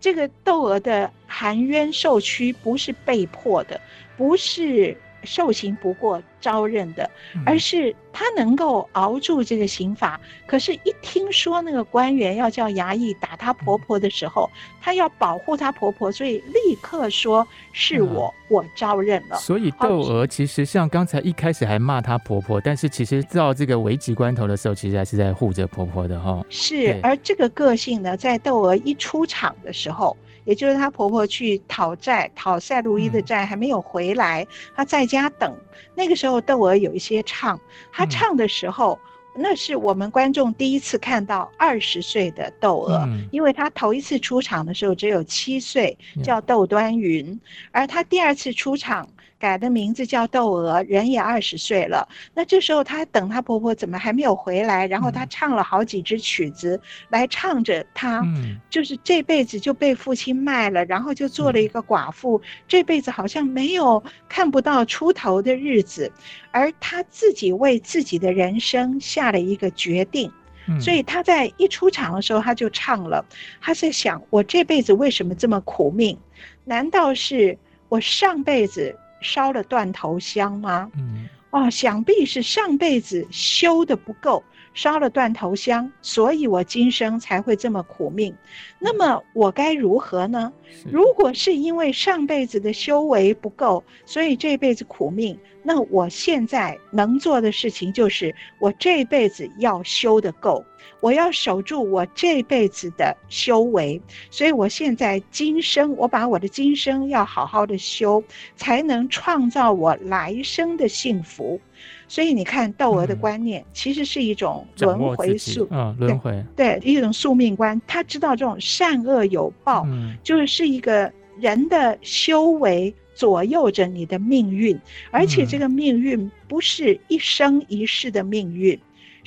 [0.00, 3.78] 这个窦娥的含冤受屈不是被迫的，
[4.16, 10.20] 不是受刑不过招认的，嗯、而是他能够熬住这个刑罚。
[10.46, 19.36] 可是，一听说那个官员要叫衙役打他婆婆的时候，嗯、他要保护他婆婆，所以立刻说是我，嗯、我招认了。
[19.36, 26.44] 所以窦娥其实像刚才一开始还骂她婆婆，但是其实到这个危急关头的时候，其实还是在护着婆婆的哈。
[26.48, 30.16] 是，而这个个性呢，在窦娥一出场的时候。
[30.48, 35.54] 也就是她婆婆去讨债，讨赛路一的债还没有回来，她在家等。
[35.94, 37.60] 那个时候，窦娥有一些唱，
[37.92, 38.98] 她唱的时候，
[39.34, 45.94] 那是我们观众第一次看到二十岁的窦娥，因为她头一次出场的时候只有七岁，
[46.24, 47.38] 叫窦端云，
[47.70, 49.06] 而她第二次出场。
[49.38, 52.08] 改的名字叫窦娥，人也二十岁了。
[52.34, 54.86] 那这时候她等她婆婆怎么还没有回来？
[54.86, 58.22] 然后她唱了好几支曲子，来唱着她，
[58.68, 66.10] 就是这辈子就被父亲卖了，然后就做了一个寡妇，这辈子好像没有看不到出头的日子，
[66.50, 70.30] 而她自己为自己的人生下了一个决定。
[70.78, 73.24] 所以她在一出场的时候，她就唱了，
[73.60, 76.18] 她在想：我这辈子为什么这么苦命？
[76.64, 77.56] 难道是
[77.88, 78.94] 我上辈子？
[79.20, 80.90] 烧了断头香吗？
[80.96, 84.42] 嗯，哦，想必是上辈子修的不够，
[84.78, 88.32] 烧了断头香，所以我今生才会这么苦命。
[88.78, 90.52] 那么我该如何呢？
[90.88, 100.64] 如果是因为上辈子的修为不够，所以这辈子苦命，那我现在能做的事情就是，我这辈子要修得够。
[101.00, 104.00] 我要守住我这辈子的修为，
[104.30, 108.22] 所以我现在今生，我把我的今生要好好的修，
[108.54, 111.60] 才能创造我来生的幸福。
[112.08, 117.80] 所以你看，窦娥的观念其实是一种轮回宿，嗯，轮回，对，一种宿命观。
[117.86, 124.78] 他知道这种善恶有报，嗯，就是一个人的修为左右着你的命运，
[125.10, 128.78] 而且这个命运不是一生一世的命运。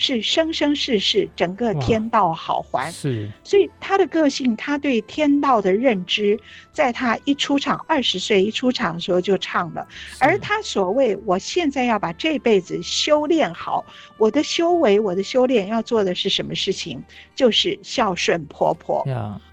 [0.02, 6.40] 是生生世世整个天道好还，是，所以他的个性，他对天道的认知，
[6.74, 9.88] 在他一出场二十岁一出场的时候就唱了。
[10.20, 13.86] 而他所谓我现在要把这辈子修炼好，
[14.18, 17.00] 我的修为，我的修炼要做的是什么事情？
[17.36, 19.04] 就是孝顺婆婆。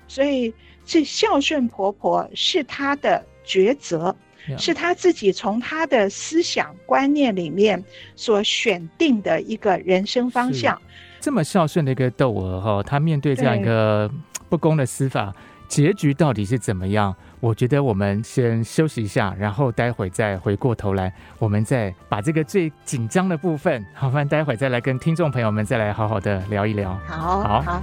[0.09, 0.51] 所以
[0.87, 4.17] 这孝顺婆婆是他的抉择。
[4.57, 7.83] 是他自己从他的思想观念里面
[8.17, 10.81] 所选定的一个人生方向。
[11.21, 14.11] 这么孝顺的一个窦娥哈，他面对这样一个
[14.49, 15.35] 不公的司法，
[15.67, 17.15] 结局到底是怎么样？
[17.41, 26.99] 我觉得我们先休息一下，然后待会再回过头来，我们再把这个最紧张的部分，好，不然待会再来跟听众朋友们再来好好的聊一聊。
[27.07, 27.63] 好，好。
[27.63, 27.83] 好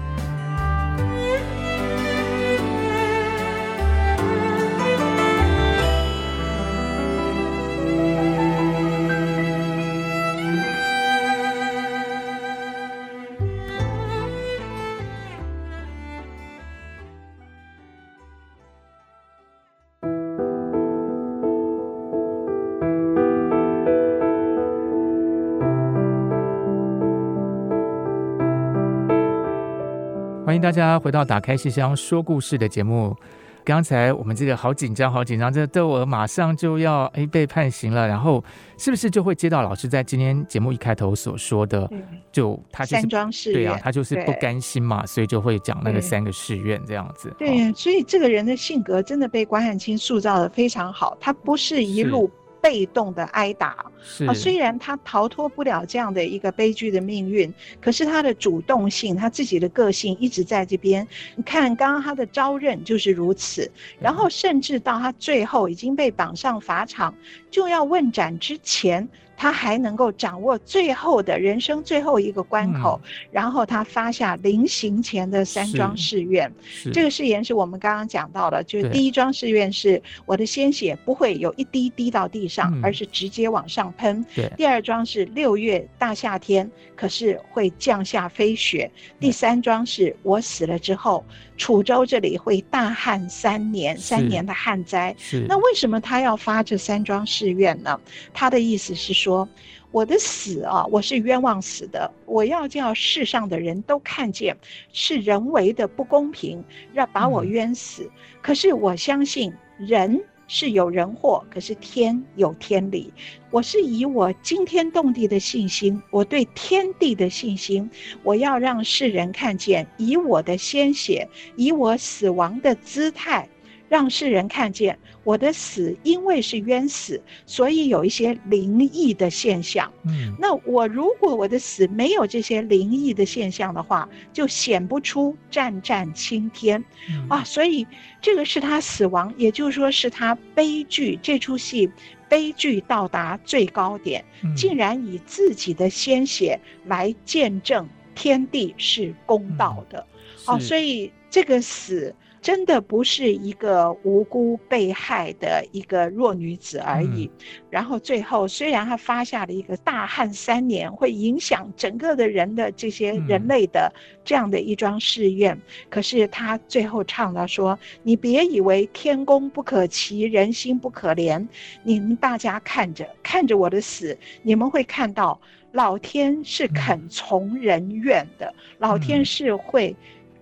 [30.66, 33.16] 大家回到《打开信箱说故事》的节目。
[33.64, 38.44] 刚才我们这个好紧张，好紧张，这个窦娥马上就要哎被判刑了，然后
[38.76, 41.88] 是不是就会接到老师在今天节目一开头所说的，
[42.32, 42.98] 就他就
[43.32, 47.32] 是对啊，他就是不甘心嘛，所以就会讲那个三个誓愿这样子。
[47.38, 52.28] 对，所以这个人的性格真的被关汉卿塑造的非常好，他不是一路。
[52.66, 53.86] 被动的挨打
[54.28, 61.08] 啊，虽然他逃脱不了这样的一个悲剧的命运，可是他的主动性，他自己的个性一直在这边。
[61.36, 67.14] 你看，刚刚他的招认就是如此，然后甚至到他最后已经被绑上法场，
[67.52, 69.08] 就要问斩之前。
[69.38, 76.52] 他还能够掌握最后的人生最后一个关口，嗯、然后他发下临行前的三桩誓愿。
[76.94, 84.26] 这个誓言是我们刚刚讲到的，就是第一桩誓愿是我的鲜血不会有一滴滴到地上，嗯、而是直接往上喷。
[84.56, 88.90] 第二桩是六月大夏天，可是会降下飞雪。
[89.20, 91.26] 第三桩是我死了之后，
[91.58, 95.14] 楚州这里会大旱三年，三年的旱灾。
[95.18, 95.46] 是。
[95.50, 98.00] 那为什么他要发这三桩誓愿呢？
[98.34, 99.25] 他的意思是说。
[99.26, 99.50] 说
[99.90, 102.12] 我的死啊，我是冤枉死的。
[102.28, 104.56] 我要叫世上的人都看见
[104.94, 106.64] 是人为的不公平，
[106.94, 108.04] 让把我冤死。
[108.04, 108.12] 嗯、
[108.44, 113.12] 可是我相信人是有人祸，可是天有天理。
[113.50, 117.90] 我是以我惊天动地的信心，我对天地的信心，
[118.22, 123.50] 我要让世人看见，以我的鲜血，以我死亡的姿态。
[123.88, 129.92] 让世人看见我的死，因为是冤死，所以有一些灵异的现象。
[130.06, 136.84] 嗯，那我如果我的死没有这些灵异的现象的话，就显不出战战青天。
[137.10, 137.86] 嗯、啊，所以
[138.22, 141.20] 这个是他死亡，也就是说是他悲剧。
[141.22, 141.90] 这出戏
[142.28, 144.26] 悲剧到达最高点，
[144.56, 150.00] 竟然以自己的鲜血来见证天地是公道的。
[150.48, 152.14] 哦、啊，所以这个死。
[152.46, 157.26] 真的不是一个无辜被害的一个弱女子而已。
[157.26, 163.92] 嗯、然后最后，虽然她发下了一个大旱三年，会影响整个的人的这些人类的
[164.24, 171.44] 这样的一桩誓愿，嗯、可是她最后唱到说：“你别以为天公不可欺，人心不可怜。
[171.82, 175.42] 你们大家看着看着我的死，你们会看到
[175.72, 179.96] 老天是肯从人愿的，嗯、老天是会。”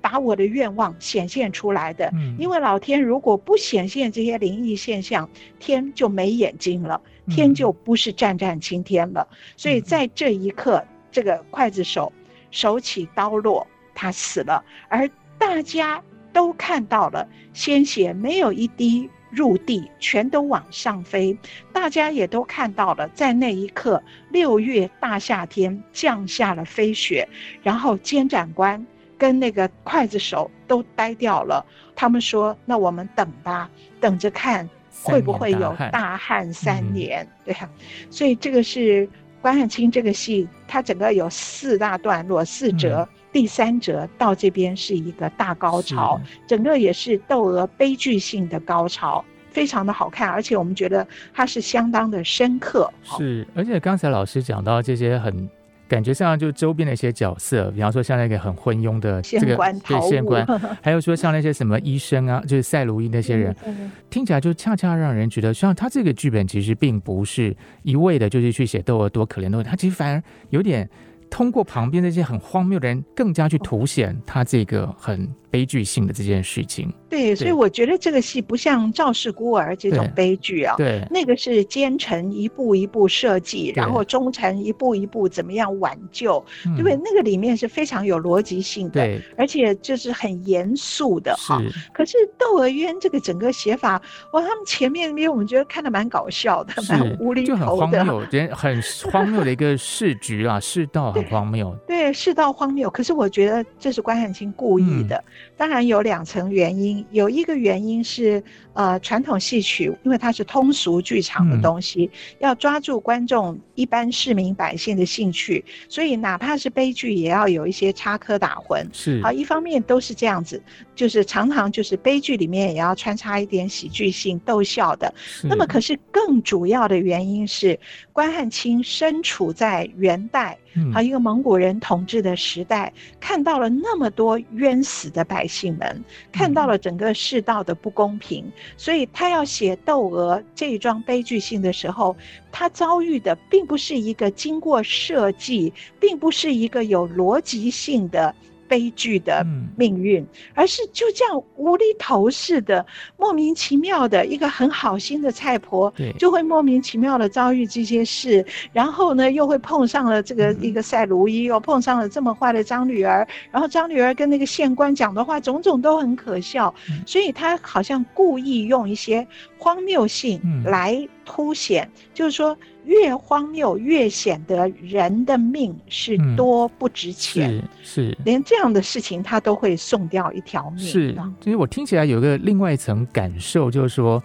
[0.03, 5.29] 把我的愿望显现出来的，因为老天如果不显现这些灵异现象，
[5.59, 6.99] 天就没眼睛了，
[7.29, 9.25] 天就不是战战青天了。
[9.55, 12.11] 所以在这一刻，这个刽子手
[12.51, 21.37] 手起刀落，他死了，而大家都看到了鲜血没有一滴入地，全都往上飞。
[21.71, 27.25] 大家也都看到了，在那一刻，六月大夏天降下了飞雪，
[27.61, 28.85] 然后监斩官。
[29.23, 31.65] 跟那个刽子手都呆掉了，
[31.95, 33.69] 他们说：“那我们等吧，
[34.01, 34.69] 等着看
[35.01, 37.69] 会不会有大旱三年。”对啊，
[38.09, 39.07] 所以这个是
[39.41, 52.91] 关汉卿这个戏，它整个有四大段落，四折，嗯、第三折到这边是一个大高潮，整个也是窦娥悲剧性的高潮，非常的好看，而且我们觉得它是相当的深刻。
[53.03, 55.49] 是，而且刚才老师讲到这些很。
[55.93, 60.43] 感觉上就周边的一些角色，比方说像那个很昏庸的这个县对县官，
[60.81, 70.89] 还有说像那些什么医生啊，就是赛卢医那些人，嗯、听起来就恰恰让人觉得，像他这个剧本其实并不是一味的，就是去写窦娥多可怜的，他其实反而有点
[71.33, 75.27] 通过旁边那些很荒谬的人，更加去凸显他这个很。
[75.53, 86.99] 悲剧性的这件事情，对，所以我觉得这个戏不像赵氏孤儿这种悲剧啊，对，那个是奸臣一步一步设计，然后忠臣一步一步怎么样挽救，对不对？
[87.03, 91.61] 那个里面是非常有逻辑性的，对，而且就是很严肃的哈。
[91.93, 98.19] 可是《窦娥冤》这个整个写法，哇，他们前面那边我们觉得看的蛮搞笑的，蛮无厘头的，就很荒谬，
[98.55, 98.81] 很
[99.11, 102.89] 荒谬的一个市局啊，世道很荒谬，对，世道荒谬。
[102.89, 105.23] 可是我觉得这是关汉卿故意的。
[105.57, 108.43] 当然有两层原因，有一个原因是，
[108.73, 118.85] 呃，传统戏曲，因为它是通俗剧场的东西，嗯、要抓住观众一般市民百姓的兴趣，所以哪怕是悲剧，也要有一些插科打诨。
[118.93, 120.61] 是，好，一方面都是这样子，
[120.95, 125.13] 就是常常就是悲剧里面也要穿插一点喜剧性、逗笑的。
[125.43, 127.79] 那么，可是更主要的原因是，
[128.11, 130.57] 关汉卿身处在元代。
[130.91, 142.17] 好，一个蒙古人统治的时代，看到了那么多冤死的百姓们，看到了整个世道的不公平，所以他要写窦娥这一桩悲剧性的时候，
[142.51, 148.33] 他遭遇的并不是一个经过设计，并不是一个有逻辑性的。
[148.65, 149.45] 悲剧的
[149.77, 152.83] 命运，嗯、而是就这样无厘头似的，
[153.17, 156.11] 莫名其妙的一个很好心的菜婆，对。
[156.13, 169.27] 就会莫名其妙的遭遇这些事，然后呢，又会碰上了这个一个赛卢伊，又碰上了这么坏的张女儿，然后张女儿跟那个县官讲的话，种种都很可笑，嗯、所以他好像故意用一些
[169.59, 172.57] 荒谬性来凸显，嗯、就是说。
[172.85, 177.49] 越荒谬，越显得人的命是多不值钱。
[177.49, 180.85] 嗯、是，是连这样的事情他都会送掉一条命。
[180.85, 184.21] 是，其实我听起来有个另外一层感受，就是说，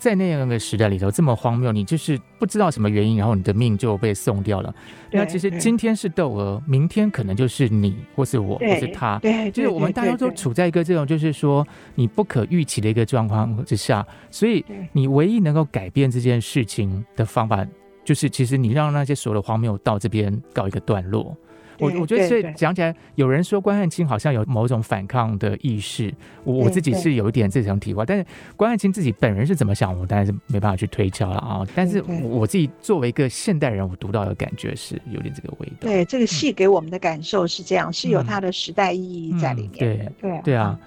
[0.00, 4.74] 在那样的时代里头，这么荒谬，你就是不知道什么原因，然后你的命就被送掉了。
[5.12, 9.18] 那其实今天是窦娥，明天可能就是你，或是我，或是他。
[9.18, 17.66] 对，就是我们大家都处在一个这种，就是说你不可预期的一个状况之下，所以你唯一能够改变这件事情的方法。
[18.02, 21.36] 就是其实你让那些所有的荒谬到这边告一个段落，
[21.80, 26.12] 我我觉得所以讲起来，有人说关汉卿好像有某种反抗的意识，
[26.44, 28.24] 我我自己是有一点这种体会，但是
[28.56, 31.66] 关汉卿自己本人是怎么想，我当然是没办法去推敲了啊。
[31.74, 35.74] 但是我自己作为一个现代人，我读到的感觉是有点这个味道。
[35.80, 39.78] 对，这个戏给我们的感受是这样，是有它的时代意义在里面。
[39.78, 40.78] 对对对啊，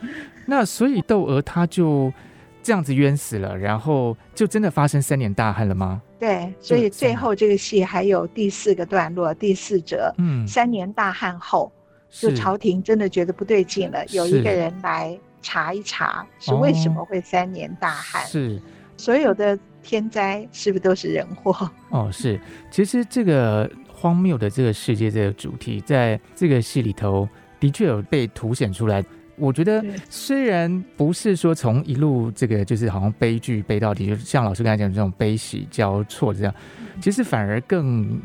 [0.46, 2.14] 那所以窦娥她就。
[2.64, 6.02] 这样子冤死了，然后就真的发生三年大旱了吗？
[6.18, 10.12] 对，所以最后这个戏还有第四个段落，第四折。
[10.18, 11.70] 嗯，三年大旱后，
[12.10, 18.24] 就朝廷真的觉得不对劲了，有一个人来查一查，是为什么会三年大旱？
[18.24, 18.62] 哦、是
[18.96, 21.70] 所有的天灾是不是都是人祸？
[21.90, 22.40] 哦，是。
[22.72, 27.28] 其实这个荒谬的这个世界这个主题，在这个戏里头
[27.60, 29.04] 的确有被凸显出来。
[29.36, 36.54] 我觉得虽然不是说从一路这个就是好像悲剧悲到底，就像老师刚才讲的这种悲喜交错这样，
[37.02, 38.20] 其实反而更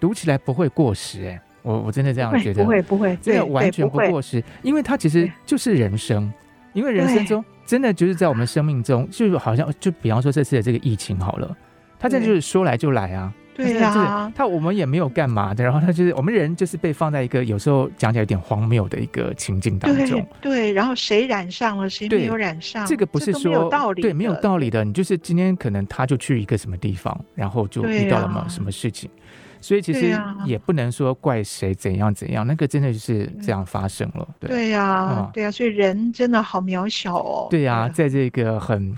[0.00, 1.40] 读起来不会过时哎、欸。
[1.62, 6.32] 我我真的这样觉得，不会不会，这个完全不过时，因为它其实就是人生，
[6.74, 11.56] 因为人生中真的就是在我们生命中，就好像就比方说这次的这个疫情好了，
[11.98, 13.34] 它这就是说来就来啊。
[13.56, 20.24] 对呀、啊，他我们也没有干嘛的，然后他就是我们人就是被放在一个有时候讲起来有点荒谬的一个情境当中。
[20.42, 24.84] 对，对，然后谁染上了，谁没有染上，这个不是说有道理，对，没有道理的。
[24.84, 34.28] 你就是今天可能他就去一个什么地方，然后就遇到了某什么事情，啊、所以其实也不能说怪谁怎样怎样，那个真的就是这样发生了。
[34.38, 37.48] 对呀、啊嗯，对呀、啊，所以人真的好渺小哦。
[37.48, 38.94] 对呀、啊，在这个很。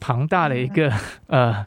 [0.00, 0.92] 庞大的一个
[1.28, 1.64] 呃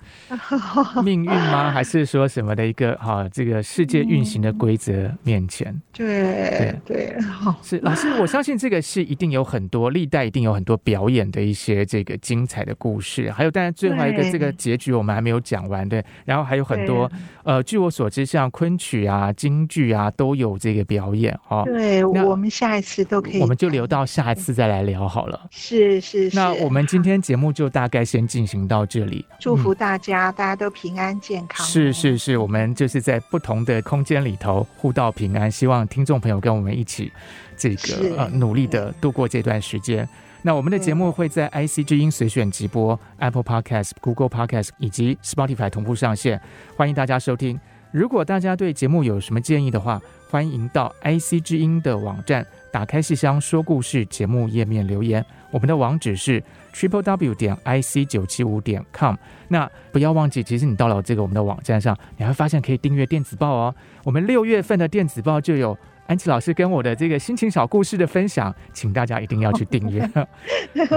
[1.03, 1.71] 命运吗？
[1.71, 3.29] 还是说什么的一个哈、啊？
[3.29, 6.05] 这个世界运行的规则面前，对
[6.85, 7.15] 对对，
[7.61, 17.11] 是老师， 我相信这个是一定有很多历代一定有很多表演的一些这个精彩的故事，还有当然最后一个这个结局我们还没有讲完，对，然后还有很多
[17.43, 21.63] 呃，据我所知，像昆曲啊、京剧啊都有这个表演哦。
[21.65, 25.47] 对，我们下一次都可以，我们就留到下一次再来聊好了。
[25.49, 28.18] 是是是，那我们今天节目就大概先。
[28.27, 31.65] 进行到这里，祝福大家，嗯，大家都平安健康。
[31.65, 37.11] 是是是，我们就是在不同的空间里头互道平安，希望听众朋友跟我们一起
[37.57, 40.07] 这个呃努力的度过这段时间。
[40.41, 46.39] 那我们的节目会在 IC 之音随选直播、Apple Podcast、Google Podcast 以及 Spotify 同步上线，
[46.77, 47.59] 欢迎大家收听。
[47.91, 49.99] 如果大家对节目有什么建议的话，
[50.29, 55.23] 欢迎到 IC 之音的网站，打开信箱说故事节目页面留言。
[55.51, 56.43] 我们的网址是
[56.73, 59.15] triple w 点 ic 九七五点 com。
[59.47, 63.75] 那不要忘记，其实你到了这个我们的网站上，你会发现可以订阅电子报哦。
[64.03, 70.07] 我们六月份的电子报就有安琪老师跟我的这个心情小故事的分享，请大家一定要去订阅。
[70.73, 70.87] 对，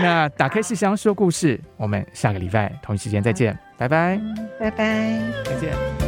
[0.00, 4.20] 那打开信箱说故事，我们下个礼拜同一时间再见，拜拜，
[4.58, 6.07] 拜拜，再见。